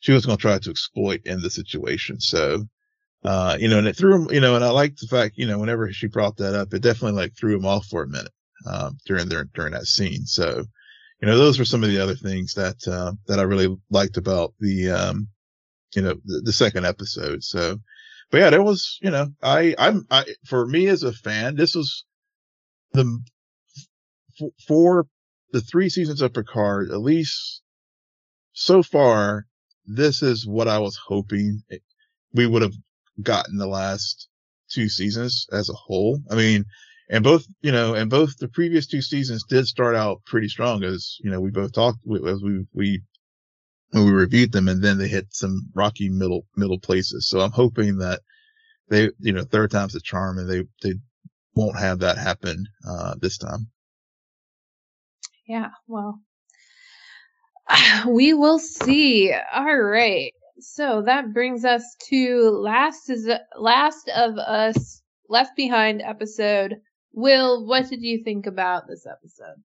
[0.00, 2.20] she was going to try to exploit in the situation.
[2.20, 2.66] So,
[3.24, 5.46] uh, you know, and it threw him, you know, and I like the fact, you
[5.46, 8.32] know, whenever she brought that up, it definitely like threw him off for a minute,
[8.66, 10.24] um, during their, during that scene.
[10.24, 10.64] So,
[11.20, 14.16] you know, those were some of the other things that, uh, that I really liked
[14.16, 15.28] about the, um,
[15.94, 17.42] you know, the, the second episode.
[17.42, 17.78] So,
[18.30, 21.74] but yeah, there was, you know, I, I'm, I, for me as a fan, this
[21.74, 22.04] was
[22.92, 23.20] the,
[24.40, 25.06] f- for
[25.52, 27.62] the three seasons of Picard, at least
[28.52, 29.46] so far,
[29.86, 31.62] this is what I was hoping
[32.34, 32.74] we would have
[33.22, 34.28] gotten the last
[34.70, 36.20] two seasons as a whole.
[36.30, 36.64] I mean,
[37.10, 40.84] and both, you know, and both the previous two seasons did start out pretty strong
[40.84, 43.02] as, you know, we both talked as we, we,
[43.90, 47.28] when we reviewed them and then they hit some rocky middle, middle places.
[47.28, 48.20] So I'm hoping that
[48.90, 50.94] they, you know, third time's the charm and they, they
[51.54, 53.70] won't have that happen, uh, this time.
[55.46, 55.70] Yeah.
[55.86, 56.20] Well,
[58.06, 59.32] we will see.
[59.54, 60.32] All right.
[60.60, 66.76] So that brings us to last is last of us left behind episode.
[67.12, 69.62] Will, what did you think about this episode?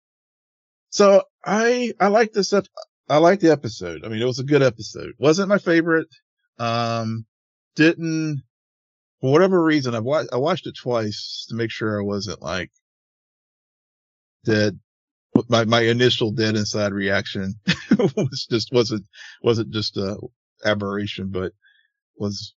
[0.91, 2.67] So I, I like this up.
[3.09, 4.05] I like the episode.
[4.05, 5.13] I mean, it was a good episode.
[5.19, 6.09] Wasn't my favorite.
[6.59, 7.27] Um,
[7.77, 8.43] didn't,
[9.21, 12.71] for whatever reason, I've watched, I watched it twice to make sure I wasn't like
[14.45, 14.79] dead.
[15.49, 17.55] My, my initial dead inside reaction
[18.17, 19.05] was just, wasn't,
[19.43, 20.19] wasn't just a
[20.65, 21.53] aberration, but
[22.17, 22.55] was,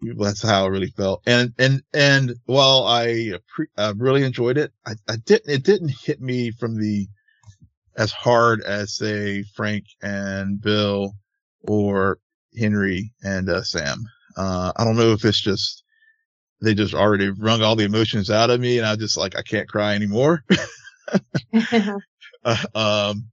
[0.00, 1.22] that's how I really felt.
[1.26, 3.34] And, and, and while I,
[3.76, 7.06] I really enjoyed it, I, I didn't, it didn't hit me from the,
[7.96, 11.12] as hard as say Frank and Bill
[11.68, 12.18] or
[12.58, 14.04] Henry and uh, Sam.
[14.36, 15.84] Uh, I don't know if it's just
[16.62, 19.42] they just already wrung all the emotions out of me, and I just like I
[19.42, 20.44] can't cry anymore.
[22.44, 23.30] uh, um,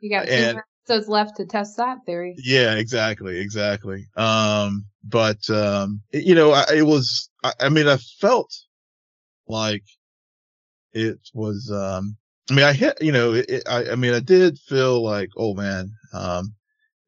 [0.00, 2.34] you got two and, episodes left to test that theory.
[2.38, 4.06] Yeah, exactly, exactly.
[4.16, 7.30] Um, but um, it, you know, I, it was.
[7.44, 8.52] I, I mean, I felt
[9.46, 9.84] like
[10.92, 12.16] it was um
[12.50, 15.54] I mean, I hit, you know, it, I, I mean, I did feel like, oh
[15.54, 16.54] man, um,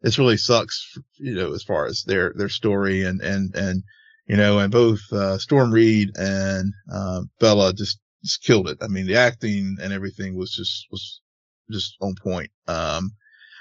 [0.03, 3.83] this really sucks, you know, as far as their, their story and, and, and,
[4.27, 8.79] you know, and both, uh, Storm Reed and, uh, Bella just, just killed it.
[8.83, 11.23] I mean, the acting and everything was just, was
[11.71, 12.51] just on point.
[12.69, 13.13] Um,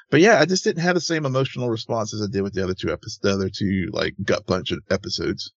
[0.10, 2.64] but yeah, I just didn't have the same emotional response as I did with the
[2.64, 5.52] other two episodes, the other two, like, gut punch episodes.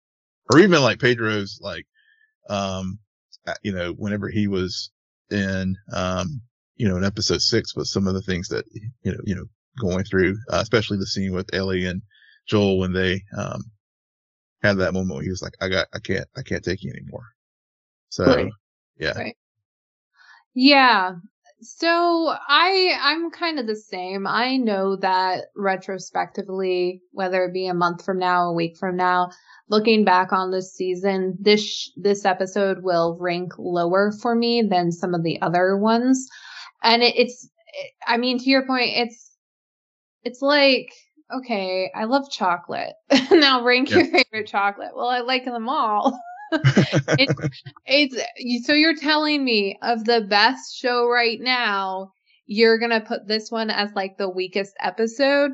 [0.52, 1.86] Or even like Pedro's, like,
[2.50, 2.98] um,
[3.62, 4.90] you know, whenever he was
[5.30, 6.42] in, um,
[6.76, 9.46] you know, in episode six with some of the things that, you know, you know,
[9.80, 12.02] going through, uh, especially the scene with Ellie and
[12.48, 13.62] Joel when they, um,
[14.64, 16.92] had that moment where he was like, I got, I can't, I can't take you
[16.92, 17.26] anymore.
[18.10, 18.52] So, right.
[18.98, 19.18] yeah.
[19.18, 19.38] Right.
[20.56, 21.16] Yeah.
[21.62, 24.26] So I, I'm kind of the same.
[24.26, 29.32] I know that retrospectively, whether it be a month from now, a week from now,
[29.68, 35.14] looking back on this season, this this episode will rank lower for me than some
[35.14, 36.30] of the other ones.
[36.82, 39.36] And it, it's, it, I mean, to your point, it's
[40.24, 40.94] it's like
[41.32, 42.94] okay, I love chocolate.
[43.32, 44.92] now rank your favorite chocolate.
[44.96, 46.20] Well, I like them all.
[47.18, 52.12] it's, it's so you're telling me of the best show right now
[52.52, 55.52] you're gonna put this one as like the weakest episode?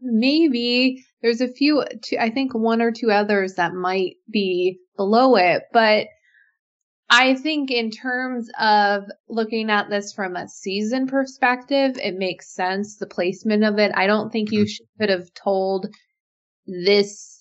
[0.00, 1.04] Maybe.
[1.22, 5.62] There's a few two, i think one or two others that might be below it
[5.72, 6.08] but
[7.14, 12.96] I think in terms of looking at this from a season perspective, it makes sense
[12.96, 13.92] the placement of it.
[13.94, 14.68] I don't think you mm-hmm.
[14.68, 15.88] should, could have told
[16.66, 17.31] this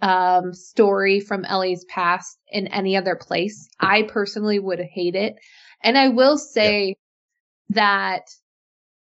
[0.00, 3.68] um, story from Ellie's past in any other place.
[3.80, 5.36] I personally would hate it.
[5.82, 6.94] And I will say yeah.
[7.70, 8.22] that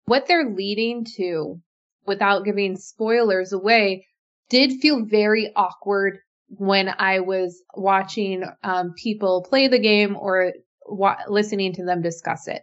[0.06, 1.60] what they're leading to,
[2.06, 4.06] without giving spoilers away,
[4.48, 6.18] did feel very awkward
[6.48, 10.52] when I was watching um, people play the game or
[10.86, 12.62] wa- listening to them discuss it.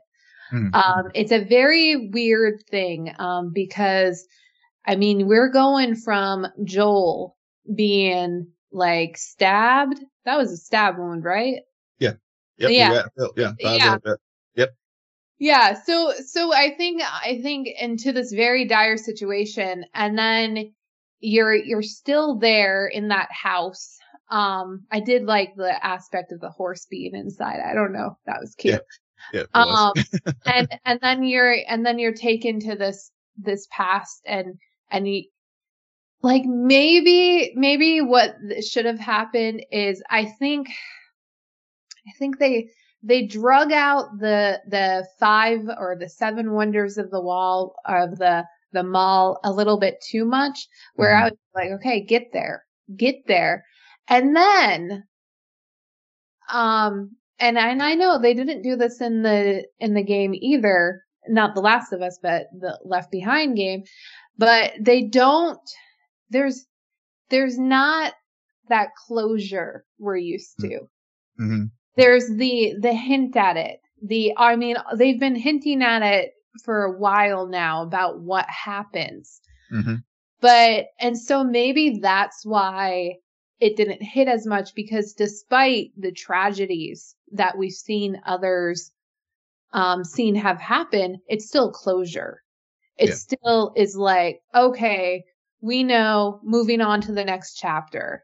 [0.51, 0.73] Mm-hmm.
[0.73, 4.25] Um, it's a very weird thing um, because,
[4.85, 7.35] I mean, we're going from Joel
[7.73, 9.99] being like stabbed.
[10.25, 11.61] That was a stab wound, right?
[11.99, 12.13] Yeah.
[12.57, 13.03] Yep, yeah.
[13.37, 13.51] Yeah.
[13.59, 13.97] Yeah.
[14.55, 14.75] Yep.
[15.39, 15.73] Yeah.
[15.85, 20.73] So, so I think, I think into this very dire situation and then
[21.19, 23.97] you're you're still there in that house.
[24.29, 27.59] Um, I did like the aspect of the horse being inside.
[27.65, 28.81] I don't know, that was cute.
[29.33, 29.93] Yeah, yeah um,
[30.45, 34.55] and and then you're and then you're taken to this this past and
[34.91, 35.23] and you
[36.25, 38.35] like maybe maybe what
[38.67, 40.69] should have happened is I think
[42.07, 42.69] I think they
[43.03, 48.43] they drug out the the five or the seven wonders of the wall of the
[48.73, 51.25] the mall a little bit too much where mm-hmm.
[51.25, 52.65] I was like, okay, get there,
[52.97, 53.63] get there.
[54.07, 55.03] And then,
[56.51, 61.03] um, and, and I know they didn't do this in the, in the game either.
[61.27, 63.83] Not the last of us, but the left behind game,
[64.37, 65.59] but they don't,
[66.29, 66.65] there's,
[67.29, 68.13] there's not
[68.69, 70.79] that closure we're used to.
[71.39, 71.63] Mm-hmm.
[71.95, 73.79] There's the, the hint at it.
[74.01, 76.31] The, I mean, they've been hinting at it
[76.63, 79.39] for a while now about what happens.
[79.73, 79.95] Mm-hmm.
[80.41, 83.15] But, and so maybe that's why
[83.59, 88.91] it didn't hit as much because despite the tragedies that we've seen others
[89.73, 92.41] um, seen have happen, it's still closure.
[92.97, 93.15] It yeah.
[93.15, 95.23] still is like, okay,
[95.65, 98.23] we know moving on to the next chapter.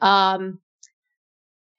[0.00, 0.60] Um,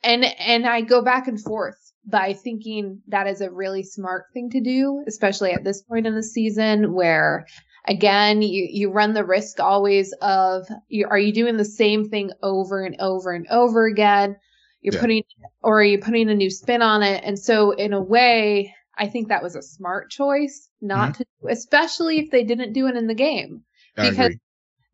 [0.04, 4.50] and, and I go back and forth by thinking that is a really smart thing
[4.52, 7.46] to do, especially at this point in the season where
[7.88, 12.32] again you, you run the risk always of you, are you doing the same thing
[12.42, 14.36] over and over and over again
[14.82, 15.00] you're yeah.
[15.00, 15.24] putting
[15.62, 19.08] or are you putting a new spin on it and so in a way i
[19.08, 21.24] think that was a smart choice not mm-hmm.
[21.48, 23.64] to especially if they didn't do it in the game
[23.98, 24.40] I because agree.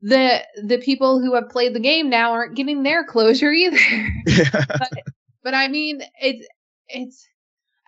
[0.01, 3.77] The the people who have played the game now aren't getting their closure either
[4.25, 4.49] yeah.
[4.67, 4.91] but,
[5.43, 6.47] but i mean it's
[6.87, 7.27] it's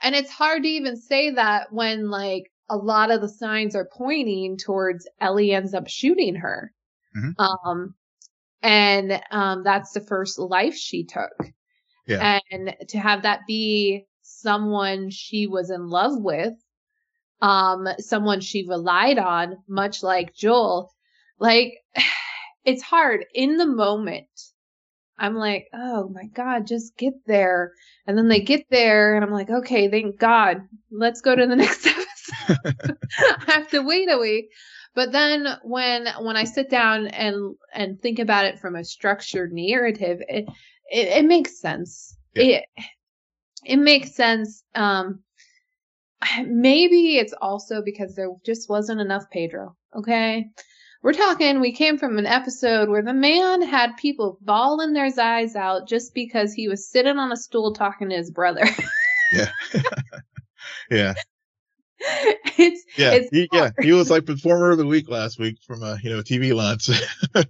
[0.04, 3.90] and it's hard to even say that when like a lot of the signs are
[3.92, 6.72] pointing towards Ellie ends up shooting her.
[7.16, 7.42] Mm-hmm.
[7.42, 7.96] Um,
[8.62, 11.32] and um, that's the first life she took.
[12.08, 12.40] Yeah.
[12.52, 16.54] And to have that be someone she was in love with,
[17.42, 20.92] um, someone she relied on, much like Joel,
[21.44, 21.74] like
[22.66, 24.28] it's hard in the moment
[25.18, 27.72] I'm like, oh my God, just get there.
[28.08, 30.58] And then they get there and I'm like, okay, thank God.
[30.92, 32.98] Let's go to the next episode.
[33.20, 34.50] I have to wait a week.
[34.96, 39.52] But then when when I sit down and and think about it from a structured
[39.54, 40.46] narrative, it
[40.92, 42.16] it, it makes sense.
[42.36, 42.44] Yeah.
[42.44, 42.66] It
[43.66, 44.64] it makes sense.
[44.76, 45.24] Um
[46.46, 49.76] maybe it's also because there just wasn't enough Pedro.
[49.96, 50.48] Okay.
[51.04, 55.54] We're talking, we came from an episode where the man had people bawling their eyes
[55.54, 58.64] out just because he was sitting on a stool talking to his brother.
[59.34, 59.52] yeah.
[60.90, 61.14] yeah.
[62.58, 63.72] It's yeah, it's he, yeah.
[63.82, 66.90] He was like performer of the week last week from a you know TV launch.
[66.90, 67.48] and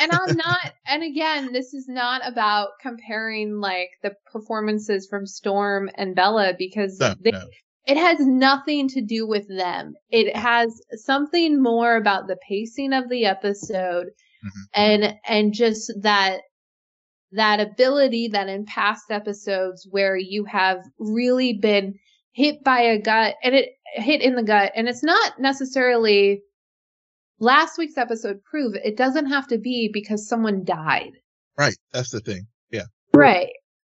[0.00, 0.74] and I'm not.
[0.84, 6.98] And again, this is not about comparing like the performances from Storm and Bella because
[7.00, 7.42] no, they no
[7.88, 9.94] it has nothing to do with them.
[10.10, 14.60] It has something more about the pacing of the episode mm-hmm.
[14.74, 16.42] and and just that
[17.32, 21.94] that ability that in past episodes where you have really been
[22.32, 26.42] hit by a gut and it hit in the gut and it's not necessarily
[27.40, 31.12] last week's episode prove it doesn't have to be because someone died.
[31.56, 31.76] Right.
[31.92, 32.48] That's the thing.
[32.70, 32.84] Yeah.
[33.14, 33.48] Right.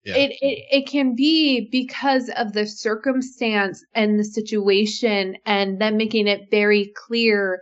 [0.08, 0.16] Yeah.
[0.16, 6.26] It, it it can be because of the circumstance and the situation and them making
[6.28, 7.60] it very clear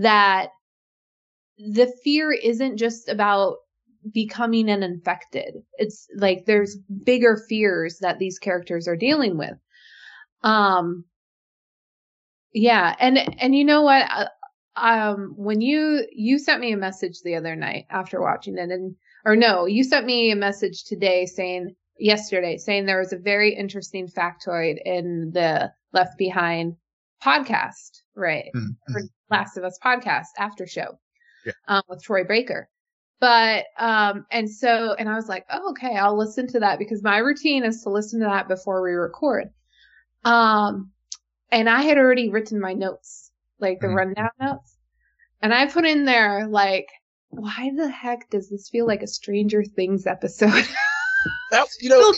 [0.00, 0.48] that
[1.56, 3.58] the fear isn't just about
[4.12, 5.54] becoming an infected.
[5.78, 9.54] It's like there's bigger fears that these characters are dealing with.
[10.42, 11.04] Um
[12.52, 14.28] yeah, and and you know what uh,
[14.76, 18.96] um when you you sent me a message the other night after watching it and
[19.24, 23.54] or no, you sent me a message today saying yesterday saying there was a very
[23.54, 26.76] interesting factoid in the Left Behind
[27.24, 28.50] podcast, right?
[28.54, 29.04] Mm-hmm.
[29.30, 30.98] Last of Us podcast after show
[31.46, 31.52] Yeah.
[31.68, 32.68] um, with Troy Baker.
[33.20, 37.02] But, um, and so, and I was like, oh, okay, I'll listen to that because
[37.02, 39.48] my routine is to listen to that before we record.
[40.24, 40.90] Um,
[41.50, 43.30] and I had already written my notes,
[43.60, 43.94] like the Mhm.
[43.96, 44.76] rundown notes.
[45.40, 46.88] And I put in there, like,
[47.30, 50.52] why the heck does this feel like a Stranger Things episode?
[51.50, 52.14] That, you know,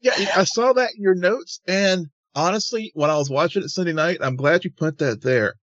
[0.00, 3.92] yeah, I saw that in your notes, and honestly, when I was watching it Sunday
[3.92, 5.54] night, I'm glad you put that there.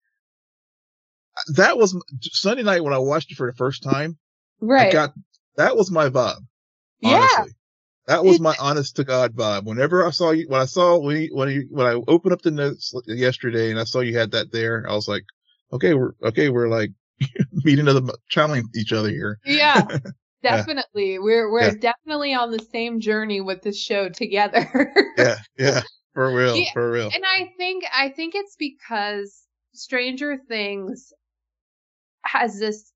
[1.54, 4.18] That was Sunday night when I watched it for the first time.
[4.62, 4.92] I right.
[4.92, 5.14] got
[5.56, 6.40] that was my vibe.
[7.00, 7.28] yeah.
[7.38, 7.54] Honestly.
[8.06, 9.64] That was my honest to God vibe.
[9.64, 12.42] Whenever I saw you, when I saw when you, when you, when I opened up
[12.42, 15.24] the notes yesterday and I saw you had that there, I was like,
[15.72, 16.90] okay, we're okay, we're like
[17.64, 19.38] meeting other, channeling each other here.
[19.46, 19.86] Yeah.
[20.44, 21.18] Definitely.
[21.18, 21.74] We're we're Yeah.
[21.80, 24.68] definitely on the same journey with this show together.
[25.18, 25.80] Yeah, yeah,
[26.12, 27.10] for real, Yeah, for real.
[27.14, 31.12] and I think I think it's because Stranger Things
[32.24, 32.92] has this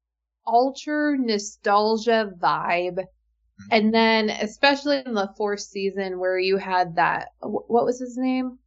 [0.47, 2.99] ultra nostalgia vibe.
[2.99, 3.69] Mm-hmm.
[3.73, 8.59] And then, especially in the fourth season, where you had that, what was his name?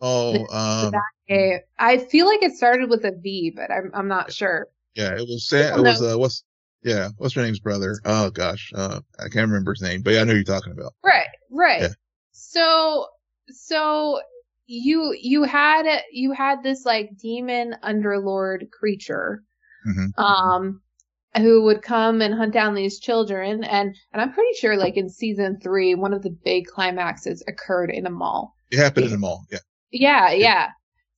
[0.00, 0.92] Oh, um,
[1.28, 4.68] Eh, I feel like it started with a V, but I'm I'm not sure.
[4.94, 5.78] yeah, it was Sam.
[5.78, 6.44] It was uh, what's
[6.86, 8.00] yeah, what's your name's brother?
[8.04, 10.92] Oh gosh, uh, I can't remember his name, but yeah, I know you're talking about.
[11.04, 11.82] Right, right.
[11.82, 11.88] Yeah.
[12.32, 13.06] So,
[13.48, 14.20] so
[14.66, 19.42] you you had you had this like demon underlord creature,
[19.86, 20.16] Mhm.
[20.18, 20.80] um,
[21.36, 25.08] who would come and hunt down these children, and and I'm pretty sure like in
[25.10, 28.54] season three, one of the big climaxes occurred in a mall.
[28.70, 29.44] It happened in the mall.
[29.50, 29.58] Yeah,
[29.90, 30.68] Yeah, yeah.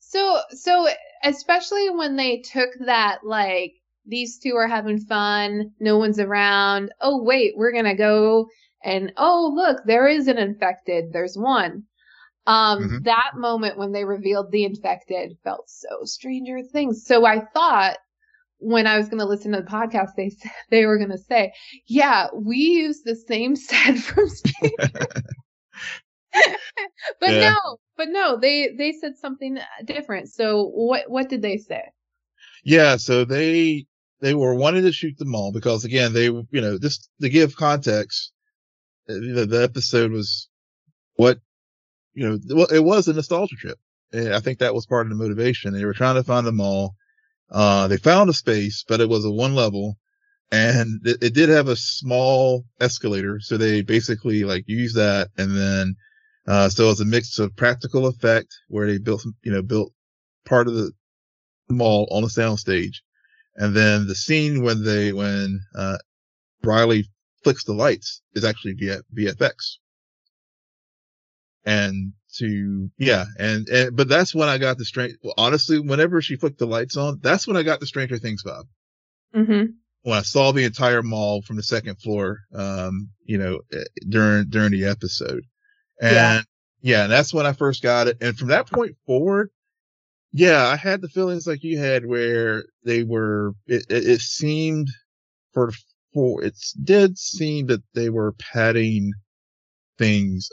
[0.01, 0.89] So, so
[1.25, 3.73] especially when they took that, like,
[4.09, 6.93] these two are having fun, no one's around.
[7.01, 8.49] Oh, wait, we're gonna go
[8.85, 11.13] and, oh, look, there is an infected.
[11.13, 11.85] There's one.
[12.47, 13.05] Um, Mhm.
[13.05, 17.05] that moment when they revealed the infected felt so Stranger Things.
[17.07, 17.99] So I thought
[18.59, 20.37] when I was going to listen to the podcast, they s-
[20.71, 21.53] they were going to say,
[21.87, 24.77] "Yeah, we use the same set from Stranger
[27.21, 27.37] but Yeah.
[27.37, 30.29] no, but no, they they said something different.
[30.31, 31.83] So what what did they say?
[32.65, 33.87] Yeah, so they
[34.21, 37.57] they were wanting to shoot the mall because again, they you know just to give
[37.57, 38.33] context,
[39.09, 40.49] uh, the, the episode was
[41.15, 41.39] what
[42.15, 43.79] you know well, it was a nostalgia trip,
[44.13, 45.73] and I think that was part of the motivation.
[45.73, 46.95] They were trying to find a mall.
[47.51, 49.97] Uh, they found a space, but it was a one level,
[50.51, 55.57] and it, it did have a small escalator, so they basically like used that, and
[55.57, 55.97] then
[56.47, 59.93] uh, so it was a mix of practical effect where they built you know built
[60.45, 60.93] part of the
[61.69, 63.03] mall on the sound stage.
[63.59, 65.99] And then the scene when they, when, uh,
[66.63, 67.09] Riley
[67.43, 69.79] flicks the lights is actually via VFX.
[71.65, 76.23] And to, yeah, and, and, but that's when I got the strange, well, honestly, whenever
[76.23, 78.65] she flicked the lights on, that's when I got the Stranger Things vibe.
[79.35, 79.73] Mm-hmm.
[80.03, 84.49] When I saw the entire mall from the second floor, um, you know, eh, during,
[84.49, 85.43] during the episode.
[86.01, 86.41] And Yeah.
[86.81, 88.19] yeah, and that's when I first got it.
[88.21, 89.51] And from that point forward,
[90.33, 94.89] yeah, I had the feelings like you had where they were, it, it, seemed
[95.53, 95.73] for,
[96.13, 99.13] for, it did seem that they were padding
[99.97, 100.51] things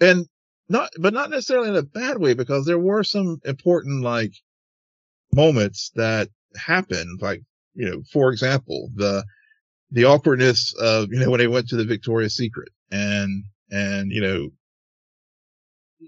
[0.00, 0.26] and
[0.68, 4.32] not, but not necessarily in a bad way because there were some important like
[5.32, 7.20] moments that happened.
[7.20, 7.42] Like,
[7.74, 9.24] you know, for example, the,
[9.90, 14.20] the awkwardness of, you know, when they went to the Victoria's Secret and, and, you
[14.20, 14.48] know,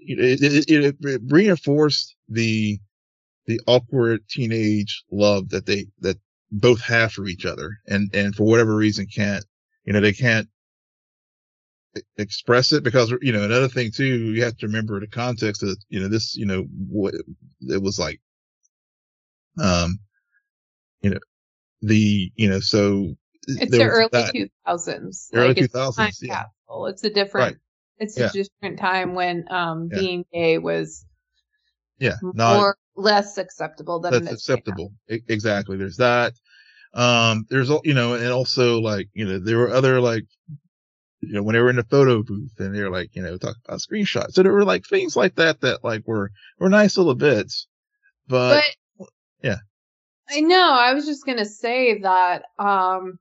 [0.01, 2.79] it, it, it, reinforced the,
[3.45, 6.17] the awkward teenage love that they, that
[6.51, 9.45] both have for each other and, and for whatever reason can't,
[9.85, 10.47] you know, they can't
[12.17, 15.77] express it because, you know, another thing too, you have to remember the context of,
[15.89, 17.13] you know, this, you know, what
[17.61, 18.21] it was like,
[19.61, 19.99] um,
[21.01, 21.19] you know,
[21.81, 23.15] the, you know, so
[23.47, 25.29] It's the early two thousands.
[25.33, 26.33] Early 2000s, time yeah.
[26.35, 26.87] capsule.
[26.87, 27.53] It's a different.
[27.53, 27.57] Right.
[27.99, 28.29] It's Yeah.
[28.29, 29.99] a different time when um Yeah.
[29.99, 31.05] being gay was
[31.99, 32.15] Yeah.
[32.33, 34.93] Not, more less acceptable than that's acceptable.
[35.09, 35.77] E- exactly.
[35.77, 36.33] There's that.
[36.93, 40.23] Um, there's, you know, and also like, you know, there were other like,
[41.21, 43.37] you know, when they were in the photo booth and they were like, you know,
[43.37, 44.31] talking about screenshots.
[44.33, 47.67] So there were like things like that that like were, were nice little bits,
[48.27, 48.63] but,
[48.97, 49.07] But
[49.43, 49.57] yeah.
[50.29, 50.71] I know.
[50.73, 53.19] I was just gonna say that um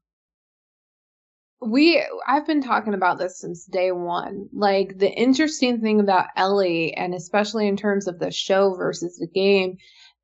[1.60, 4.48] we I've been talking about this since day one.
[4.52, 9.26] Like the interesting thing about Ellie, and especially in terms of the show versus the
[9.26, 9.78] game,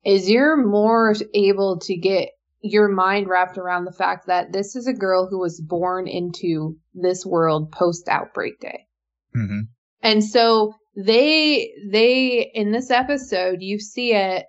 [0.05, 2.29] is you're more able to get
[2.61, 6.77] your mind wrapped around the fact that this is a girl who was born into
[6.93, 8.87] this world post outbreak day.
[9.35, 9.61] Mm-hmm.
[10.01, 14.45] And so they they in this episode you see it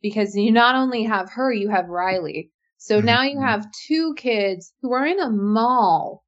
[0.00, 2.50] because you not only have her, you have Riley.
[2.80, 3.06] So mm-hmm.
[3.06, 6.24] now you have two kids who are in a mall.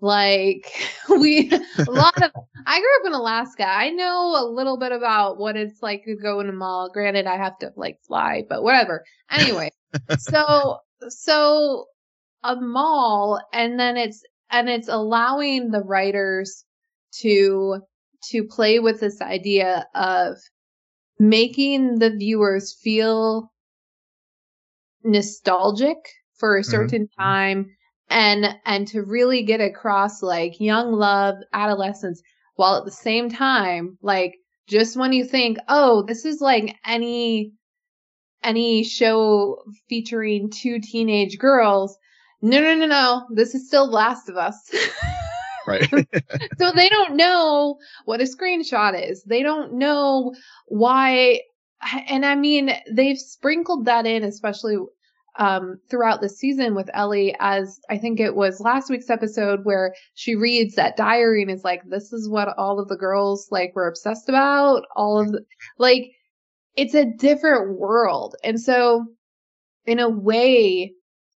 [0.00, 0.72] Like
[1.10, 2.30] we a lot of
[2.66, 3.66] I grew up in Alaska.
[3.66, 6.90] I know a little bit about what it's like to go in a mall.
[6.90, 9.04] Granted, I have to like fly, but whatever.
[9.30, 9.70] Anyway,
[10.18, 10.78] so
[11.08, 11.84] so
[12.42, 16.64] a mall and then it's and it's allowing the writers
[17.20, 17.82] to
[18.30, 20.38] to play with this idea of
[21.18, 23.52] making the viewers feel
[25.04, 25.96] nostalgic
[26.34, 26.70] for a mm-hmm.
[26.70, 27.22] certain mm-hmm.
[27.22, 27.66] time
[28.08, 32.20] and and to really get across like young love adolescence
[32.56, 34.34] while at the same time like
[34.66, 37.52] just when you think oh this is like any
[38.42, 41.96] any show featuring two teenage girls
[42.42, 44.74] no no no no this is still last of us
[45.66, 45.88] right
[46.58, 47.76] so they don't know
[48.06, 50.34] what a screenshot is they don't know
[50.66, 51.40] why
[52.08, 54.76] and i mean they've sprinkled that in especially
[55.38, 59.94] um, throughout the season with Ellie, as I think it was last week's episode where
[60.14, 63.74] she reads that diary and is like, "This is what all of the girls like
[63.74, 65.44] were obsessed about." All of the
[65.78, 66.10] like,
[66.76, 69.06] it's a different world, and so
[69.86, 70.92] in a way,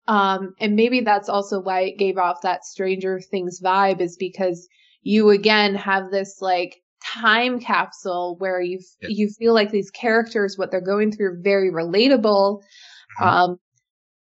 [0.07, 4.67] um, and maybe that's also why it gave off that Stranger Things vibe, is because
[5.01, 10.71] you again have this like time capsule where you you feel like these characters, what
[10.71, 12.61] they're going through, are very relatable.
[13.19, 13.23] Mm-hmm.
[13.23, 13.59] Um,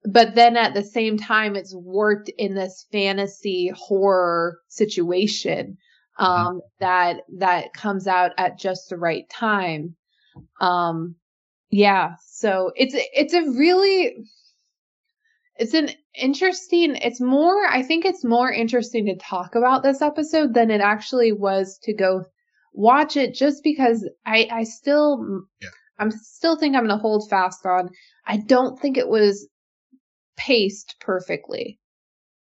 [0.06, 5.78] but then at the same time it's warped in this fantasy horror situation
[6.20, 6.26] mm-hmm.
[6.26, 6.60] um mm-hmm.
[6.80, 9.96] that that comes out at just the right time
[10.62, 11.16] um
[11.70, 14.16] yeah so it's it's a really
[15.58, 20.54] it's an interesting it's more i think it's more interesting to talk about this episode
[20.54, 22.24] than it actually was to go
[22.76, 25.70] watch it just because i i still yeah.
[25.98, 27.90] i'm still think i'm gonna hold fast on
[28.28, 29.48] i don't think it was
[30.36, 31.80] paced perfectly.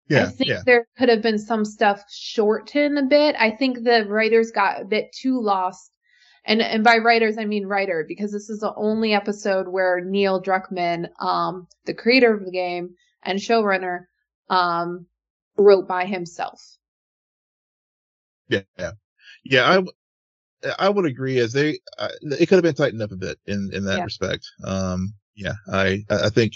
[0.09, 0.61] Yeah, I think yeah.
[0.65, 3.35] there could have been some stuff shortened a bit.
[3.39, 5.91] I think the writers got a bit too lost.
[6.45, 10.41] And and by writers I mean writer because this is the only episode where Neil
[10.43, 14.07] Druckmann, um, the creator of the game and showrunner,
[14.49, 15.05] um,
[15.57, 16.59] wrote by himself.
[18.49, 18.91] Yeah, yeah,
[19.45, 19.63] yeah.
[19.63, 19.83] I
[20.79, 21.39] I would agree.
[21.39, 24.03] As they, uh, it could have been tightened up a bit in in that yeah.
[24.03, 24.45] respect.
[24.63, 26.53] Um, yeah, I I think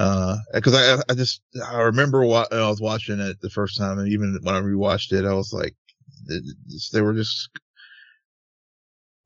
[0.00, 3.98] uh, cause I, I just, I remember what I was watching it the first time
[3.98, 5.74] and even when I rewatched it, I was like,
[6.92, 7.50] they were just,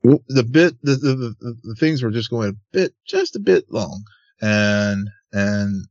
[0.03, 3.67] the bit, the, the, the, the things were just going a bit, just a bit
[3.71, 4.03] long
[4.43, 5.87] and, and,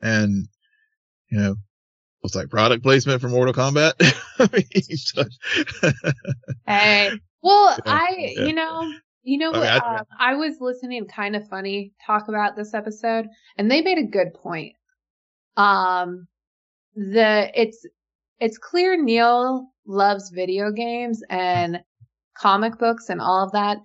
[0.00, 0.48] and,
[1.30, 1.56] you know,
[2.28, 3.94] was like product placement for Mortal Kombat.
[4.38, 5.94] I mean,
[6.66, 8.44] hey, well, yeah, I, yeah.
[8.44, 9.66] you know, you know what?
[9.66, 13.26] I, uh, I was listening Kinda Funny talk about this episode,
[13.56, 14.74] and they made a good point.
[15.56, 16.28] Um,
[16.94, 17.86] the it's
[18.38, 21.80] it's clear Neil loves video games and
[22.36, 23.78] comic books and all of that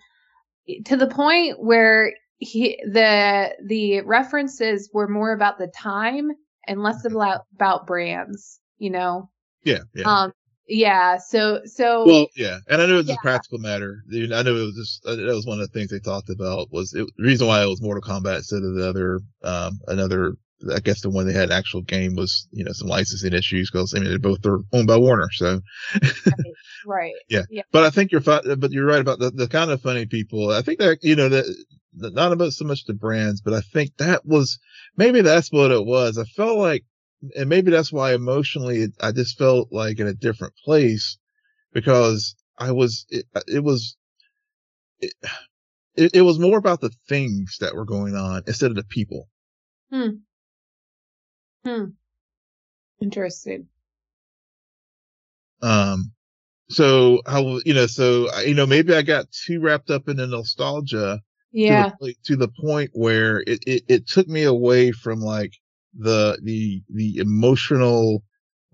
[0.85, 6.31] to the point where he the the references were more about the time
[6.67, 8.59] and less about about brands.
[8.77, 9.29] You know.
[9.63, 9.79] Yeah.
[9.95, 10.03] Yeah.
[10.05, 10.33] Um,
[10.67, 11.17] yeah.
[11.17, 12.05] So, so.
[12.05, 12.59] Well, yeah.
[12.69, 13.15] And I know it was yeah.
[13.15, 14.03] a practical matter.
[14.11, 16.71] I know it was just, uh, that was one of the things they talked about
[16.71, 20.35] was it, the reason why it was Mortal Kombat instead of the other, um, another,
[20.73, 23.93] I guess the one they had actual game was, you know, some licensing issues because
[23.93, 25.29] I mean, they both are owned by Warner.
[25.31, 25.59] So.
[26.01, 26.33] right.
[26.85, 27.13] right.
[27.29, 27.43] Yeah.
[27.49, 27.63] yeah.
[27.71, 30.51] But I think you're, but you're right about the, the Kinda Funny people.
[30.51, 31.45] I think that, you know, that,
[31.95, 34.59] not about so much the brands, but I think that was,
[34.97, 36.17] maybe that's what it was.
[36.17, 36.83] I felt like
[37.35, 41.17] and maybe that's why emotionally I just felt like in a different place
[41.71, 43.97] because I was, it, it was,
[44.99, 45.13] it,
[45.95, 49.29] it, it, was more about the things that were going on instead of the people.
[49.91, 50.09] Hmm.
[51.65, 51.85] Hmm.
[53.01, 53.67] Interesting.
[55.61, 56.11] Um,
[56.69, 60.27] so how, you know, so, you know, maybe I got too wrapped up in the
[60.27, 61.21] nostalgia.
[61.53, 61.91] Yeah.
[61.91, 65.53] To the, to the point where it, it, it took me away from like,
[65.97, 68.23] the the the emotional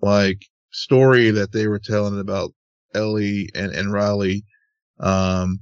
[0.02, 2.54] like story that they were telling about
[2.94, 4.44] Ellie and and Riley,
[5.00, 5.60] um,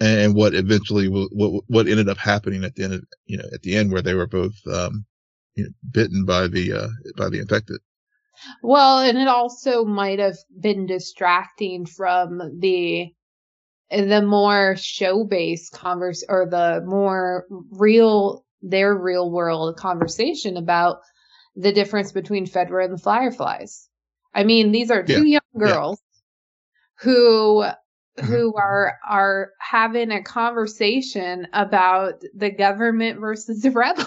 [0.00, 1.28] and what eventually what
[1.68, 4.14] what ended up happening at the end of you know at the end where they
[4.14, 5.04] were both um
[5.54, 7.80] you know, bitten by the uh by the infected.
[8.62, 13.12] Well, and it also might have been distracting from the
[13.90, 21.00] the more show based converse or the more real their real world conversation about
[21.54, 23.88] the difference between Fedra and the Fireflies.
[24.34, 25.38] I mean, these are two yeah.
[25.54, 27.04] young girls yeah.
[27.04, 28.26] who mm-hmm.
[28.26, 34.06] who are are having a conversation about the government versus the rebel.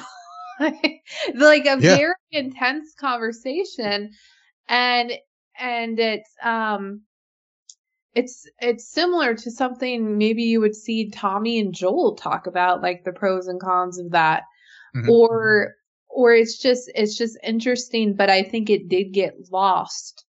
[1.35, 1.95] like a yeah.
[1.95, 4.09] very intense conversation
[4.67, 5.11] and
[5.59, 7.01] and it's um
[8.17, 13.03] it's it's similar to something maybe you would see Tommy and Joel talk about like
[13.03, 14.43] the pros and cons of that
[14.95, 15.07] mm-hmm.
[15.07, 15.75] or
[16.09, 20.25] or it's just it's just interesting but I think it did get lost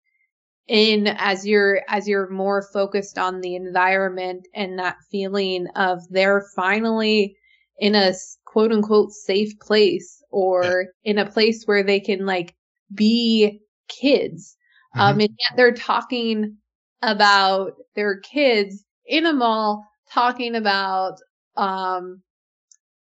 [0.66, 6.46] in as you're as you're more focused on the environment and that feeling of they're
[6.54, 7.38] finally
[7.78, 8.12] in a
[8.44, 12.54] quote unquote safe place or in a place where they can like
[12.94, 14.58] be kids
[14.94, 15.14] um, mm-hmm.
[15.14, 16.58] um and yet they're talking
[17.02, 21.14] about their kids in a mall talking about
[21.56, 22.22] um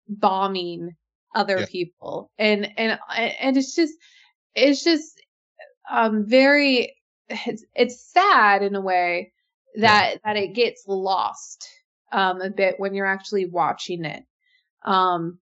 [0.08, 0.91] bombing
[1.36, 1.66] other yeah.
[1.70, 3.94] people and and and it's just
[4.56, 5.22] it's just
[5.91, 6.96] um very
[7.30, 9.32] it's, it's sad in a way
[9.76, 10.18] that yeah.
[10.24, 11.68] that it gets lost
[12.12, 14.24] um a bit when you're actually watching it
[14.84, 15.39] um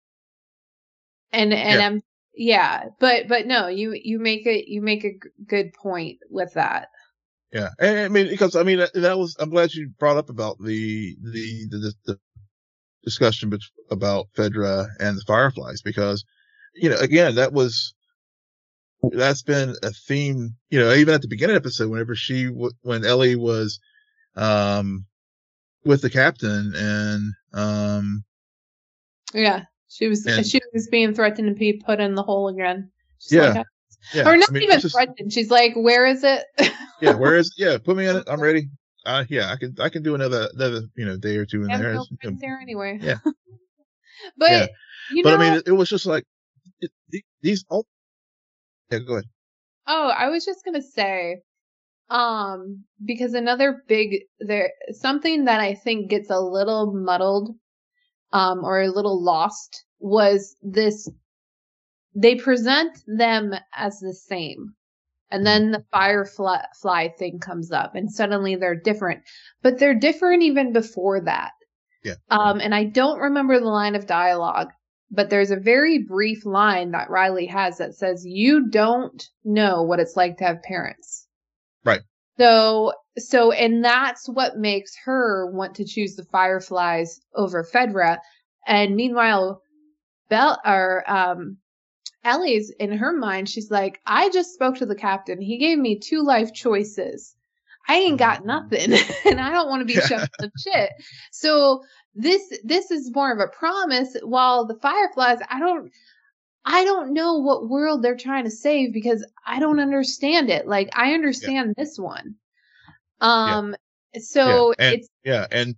[1.32, 1.86] and and yeah.
[1.86, 2.02] I'm
[2.36, 6.54] yeah but but no you you make a you make a g- good point with
[6.54, 6.88] that
[7.52, 10.58] yeah and, i mean because i mean that was i'm glad you brought up about
[10.60, 12.20] the the the, the
[13.04, 13.58] discussion
[13.90, 16.26] about fedra and the fireflies because
[16.74, 17.94] you know again that was
[19.12, 22.46] that's been a theme, you know, even at the beginning of the episode, whenever she,
[22.46, 23.80] when Ellie was,
[24.36, 25.06] um,
[25.86, 28.24] with the captain and, um,
[29.34, 32.92] yeah, she was, and, she was being threatened to be put in the hole again.
[33.20, 33.50] She's yeah.
[33.50, 33.66] Like,
[34.14, 34.28] yeah.
[34.28, 35.32] Or not I mean, even just, threatened.
[35.32, 36.44] She's like, where is it?
[37.02, 37.16] yeah.
[37.16, 38.24] Where is, yeah, put me in it.
[38.28, 38.70] I'm ready.
[39.06, 41.68] Uh, yeah, I can, I can do another, another, you know, day or two in
[41.68, 41.94] there.
[41.94, 42.06] No
[42.42, 43.00] there anyway.
[43.02, 43.20] Yeah.
[44.38, 44.68] but, yeah.
[45.12, 46.26] You but know, I mean, it, it was just like,
[46.82, 46.92] it,
[47.42, 47.86] these, all
[48.92, 49.26] yeah, go ahead.
[49.86, 51.42] Oh, I was just gonna say,
[52.10, 57.56] um, because another big there something that I think gets a little muddled,
[58.34, 61.10] um, or a little lost was this.
[62.20, 64.74] They present them as the same,
[65.30, 69.22] and then the firefly thing comes up, and suddenly they're different.
[69.62, 71.52] But they're different even before that.
[72.04, 72.16] Yeah.
[72.32, 74.70] Um, and I don't remember the line of dialogue,
[75.12, 80.00] but there's a very brief line that Riley has that says, You don't know what
[80.00, 81.28] it's like to have parents.
[81.86, 82.02] Right.
[82.40, 88.18] So, so, and that's what makes her want to choose the Fireflies over Fedra.
[88.66, 89.62] And meanwhile,
[90.30, 91.58] Belle, or, um,
[92.28, 95.42] Ellie's in her mind, she's like, I just spoke to the captain.
[95.42, 97.36] He gave me two life choices.
[97.90, 98.48] I ain't got mm-hmm.
[98.48, 98.94] nothing
[99.26, 100.90] and I don't want to be shoved in shit.
[101.32, 101.84] So
[102.18, 105.92] this this is more of a promise while the fireflies i don't
[106.66, 110.90] i don't know what world they're trying to save because i don't understand it like
[110.94, 111.84] i understand yeah.
[111.84, 112.36] this one
[113.22, 113.76] um
[114.14, 114.22] yeah.
[114.22, 114.86] so yeah.
[114.86, 115.76] And, it's yeah and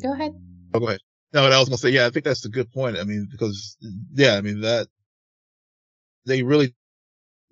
[0.00, 0.32] go ahead
[0.72, 1.00] oh go ahead
[1.34, 3.76] no i was gonna say yeah i think that's a good point i mean because
[4.14, 4.88] yeah i mean that
[6.26, 6.74] they really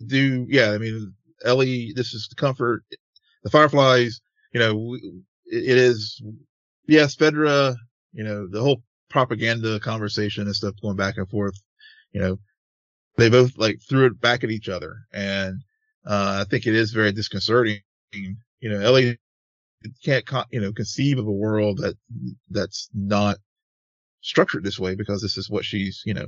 [0.07, 1.15] do yeah i mean
[1.45, 2.85] ellie this is the comfort
[3.45, 4.21] the fireflies
[4.55, 4.97] you know
[5.47, 6.23] it is
[6.87, 7.77] yes, Fedra,
[8.13, 11.55] you know, the whole propaganda conversation and stuff going back and forth,
[12.13, 12.39] you know,
[13.17, 14.97] they both like threw it back at each other.
[15.13, 15.61] And,
[16.07, 17.81] uh, I think it is very disconcerting.
[18.13, 18.37] You
[18.71, 19.19] know, Ellie
[20.05, 21.97] can't, you know, conceive of a world that,
[22.51, 23.39] that's not
[24.23, 26.27] structured this way because this is what she's, you know,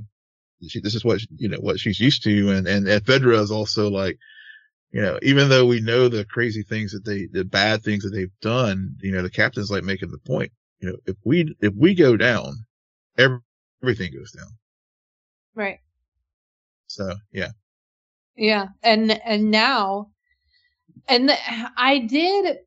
[0.69, 2.51] she, this is what, you know, what she's used to.
[2.51, 4.19] And, and, Fedra is also like,
[4.93, 8.11] you know, even though we know the crazy things that they, the bad things that
[8.11, 11.73] they've done, you know, the captain's like making the point, you know, if we, if
[11.75, 12.65] we go down,
[13.17, 13.39] every,
[13.83, 14.49] everything goes down.
[15.55, 15.79] Right.
[16.87, 17.51] So, yeah.
[18.37, 18.69] Yeah.
[18.83, 20.11] And, and now,
[21.09, 21.37] and the,
[21.77, 22.59] I did,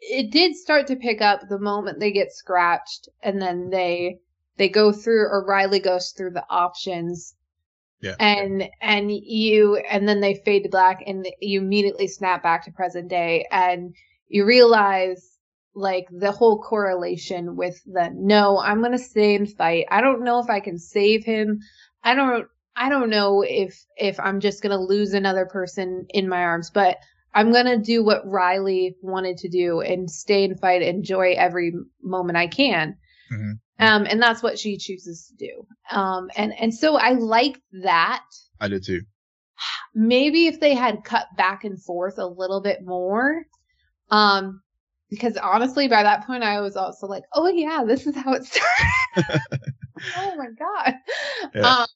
[0.00, 4.18] it did start to pick up the moment they get scratched and then they,
[4.56, 7.34] they go through, or Riley goes through the options
[8.00, 8.14] yeah.
[8.20, 12.70] And and you and then they fade to black and you immediately snap back to
[12.72, 13.94] present day and
[14.28, 15.38] you realize
[15.74, 19.86] like the whole correlation with the no, I'm gonna stay and fight.
[19.90, 21.60] I don't know if I can save him.
[22.04, 22.46] I don't
[22.76, 26.98] I don't know if if I'm just gonna lose another person in my arms, but
[27.34, 32.36] I'm gonna do what Riley wanted to do and stay and fight, enjoy every moment
[32.36, 32.96] I can.
[33.32, 33.52] Mm-hmm.
[33.78, 35.66] Um, and that's what she chooses to do.
[35.90, 38.24] Um, and, and so I like that.
[38.60, 39.02] I did too.
[39.94, 43.44] Maybe if they had cut back and forth a little bit more,
[44.10, 44.62] um,
[45.10, 48.44] because honestly, by that point, I was also like, oh yeah, this is how it
[48.44, 49.40] started.
[50.16, 50.94] oh my god.
[51.54, 51.60] Yeah.
[51.62, 51.86] Um,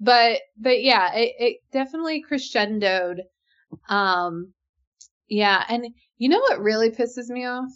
[0.00, 3.20] but but yeah, it, it definitely crescendoed.
[3.88, 4.52] Um,
[5.28, 5.86] yeah, and
[6.18, 7.70] you know what really pisses me off?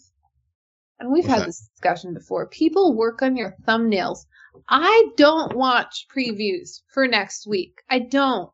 [0.98, 1.46] And we've What's had that?
[1.46, 2.46] this discussion before.
[2.46, 4.20] People work on your thumbnails.
[4.68, 7.82] I don't watch previews for next week.
[7.90, 8.50] I don't.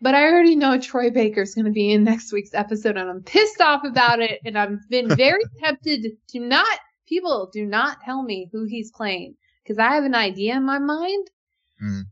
[0.00, 3.22] But I already know Troy Baker's going to be in next week's episode, and I'm
[3.22, 4.40] pissed off about it.
[4.44, 9.34] And I've been very tempted to not, people do not tell me who he's playing
[9.62, 11.26] because I have an idea in my mind.
[11.82, 12.02] Mm.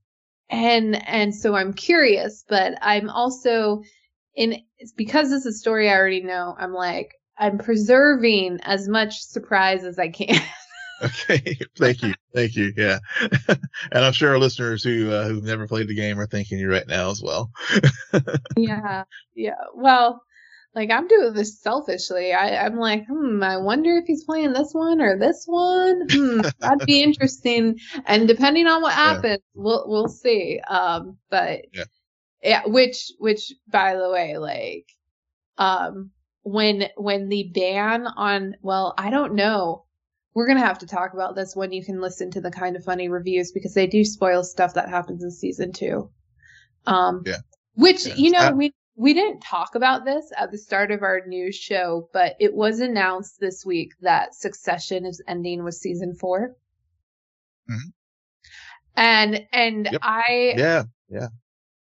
[0.51, 3.83] And, and so I'm curious, but I'm also
[4.35, 4.63] in,
[4.97, 9.99] because it's a story I already know, I'm like, I'm preserving as much surprise as
[9.99, 10.41] I can.
[11.03, 12.73] Okay, thank you, thank you.
[12.77, 12.99] Yeah,
[13.49, 13.59] and
[13.93, 16.87] I'm sure our listeners who uh, who've never played the game are thanking you right
[16.87, 17.51] now as well.
[18.57, 19.61] yeah, yeah.
[19.75, 20.23] Well,
[20.75, 22.33] like I'm doing this selfishly.
[22.33, 26.07] I, I'm like, hmm, I wonder if he's playing this one or this one.
[26.11, 27.79] Hmm, that'd be interesting.
[28.05, 29.63] And depending on what happens, yeah.
[29.63, 30.61] we'll we'll see.
[30.61, 31.85] Um, but yeah.
[32.43, 34.87] yeah, which which by the way, like,
[35.59, 36.11] um,
[36.47, 39.85] when when the ban on well, I don't know
[40.33, 43.09] we're gonna have to talk about this when you can listen to the Kinda Funny
[43.09, 46.11] reviews because they do spoil stuff that happens in season two.
[46.87, 47.39] Um, yeah.
[47.75, 48.15] Which yeah.
[48.17, 52.09] you know we we didn't talk about this at the start of our news show,
[52.13, 56.55] but it was announced this week that Succession is ending with season 4
[57.71, 57.89] mm-hmm.
[58.95, 60.01] And and yep.
[60.03, 61.29] I yeah yeah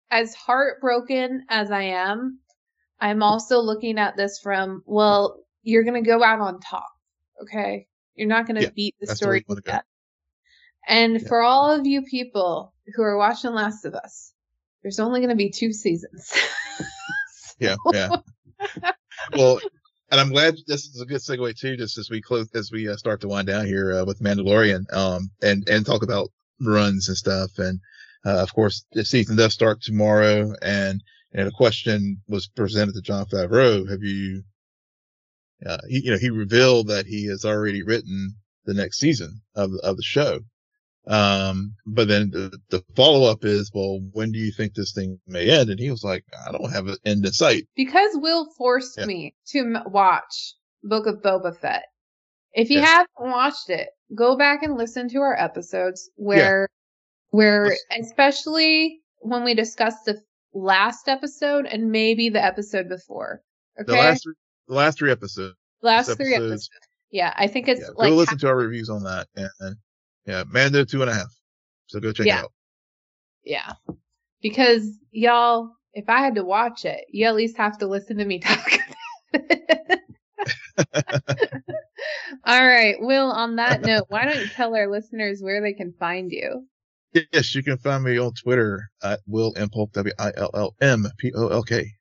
[0.10, 2.40] as heartbroken as I am,
[3.00, 6.90] I'm also looking at this from well, you're gonna go out on top,
[7.42, 7.88] okay?
[8.16, 9.84] You're not going to yeah, beat the story to death.
[10.88, 11.28] And yeah.
[11.28, 14.32] for all of you people who are watching Last of Us,
[14.82, 16.32] there's only going to be two seasons.
[17.60, 18.10] yeah, yeah.
[19.36, 19.60] well,
[20.12, 22.88] and I'm glad this is a good segue too, just as we close, as we
[22.88, 26.30] uh, start to wind down here uh, with Mandalorian, um, and and talk about
[26.62, 27.58] runs and stuff.
[27.58, 27.80] And
[28.26, 31.04] uh, of course, the season does start tomorrow, and
[31.36, 34.44] and a question was presented to Jon Favreau: Have you
[35.66, 39.72] uh, he, you know, he revealed that he has already written the next season of,
[39.84, 40.40] of the show.
[41.08, 45.20] Um, but then the, the follow up is, well, when do you think this thing
[45.28, 45.70] may end?
[45.70, 47.68] And he was like, I don't have an end in sight.
[47.76, 49.06] Because Will forced yeah.
[49.06, 51.86] me to watch Book of Boba Fett.
[52.54, 52.90] If you yes.
[52.90, 57.38] haven't watched it, go back and listen to our episodes where, yeah.
[57.38, 60.22] where, especially when we discussed the
[60.56, 63.42] last episode and maybe the episode before.
[63.80, 63.92] Okay.
[63.92, 64.28] The last,
[64.68, 65.56] the last three episodes.
[65.82, 66.70] Last episodes, three episodes.
[67.12, 69.76] Yeah, I think it's yeah, like go listen to our reviews on that, and, and
[70.26, 71.32] yeah, Mando two and a half.
[71.88, 72.40] So go check yeah.
[72.40, 72.52] it out.
[73.44, 73.74] Yeah,
[74.42, 78.26] because y'all, if I had to watch it, you at least have to listen to
[78.26, 78.72] me talk.
[82.46, 83.32] All right, Will.
[83.32, 86.66] On that note, why don't you tell our listeners where they can find you?
[87.32, 90.76] Yes, you can find me on Twitter at Will M Polk W I L L
[90.82, 91.94] M P O L K.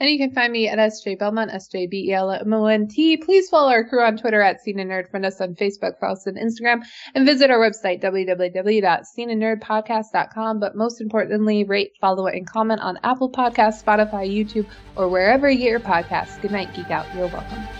[0.00, 3.18] And you can find me at SJ Belmont, S-J-B-E-L-M-O-N-T.
[3.18, 5.10] Please follow our crew on Twitter at Scene and Nerd.
[5.10, 6.82] Friend us on Facebook, follow us on Instagram,
[7.14, 10.58] and visit our website, www.sceneandnerdpodcast.com.
[10.58, 15.58] But most importantly, rate, follow, and comment on Apple Podcasts, Spotify, YouTube, or wherever you
[15.58, 16.40] get your podcasts.
[16.40, 17.04] Good night, Geek Out.
[17.14, 17.79] You're welcome.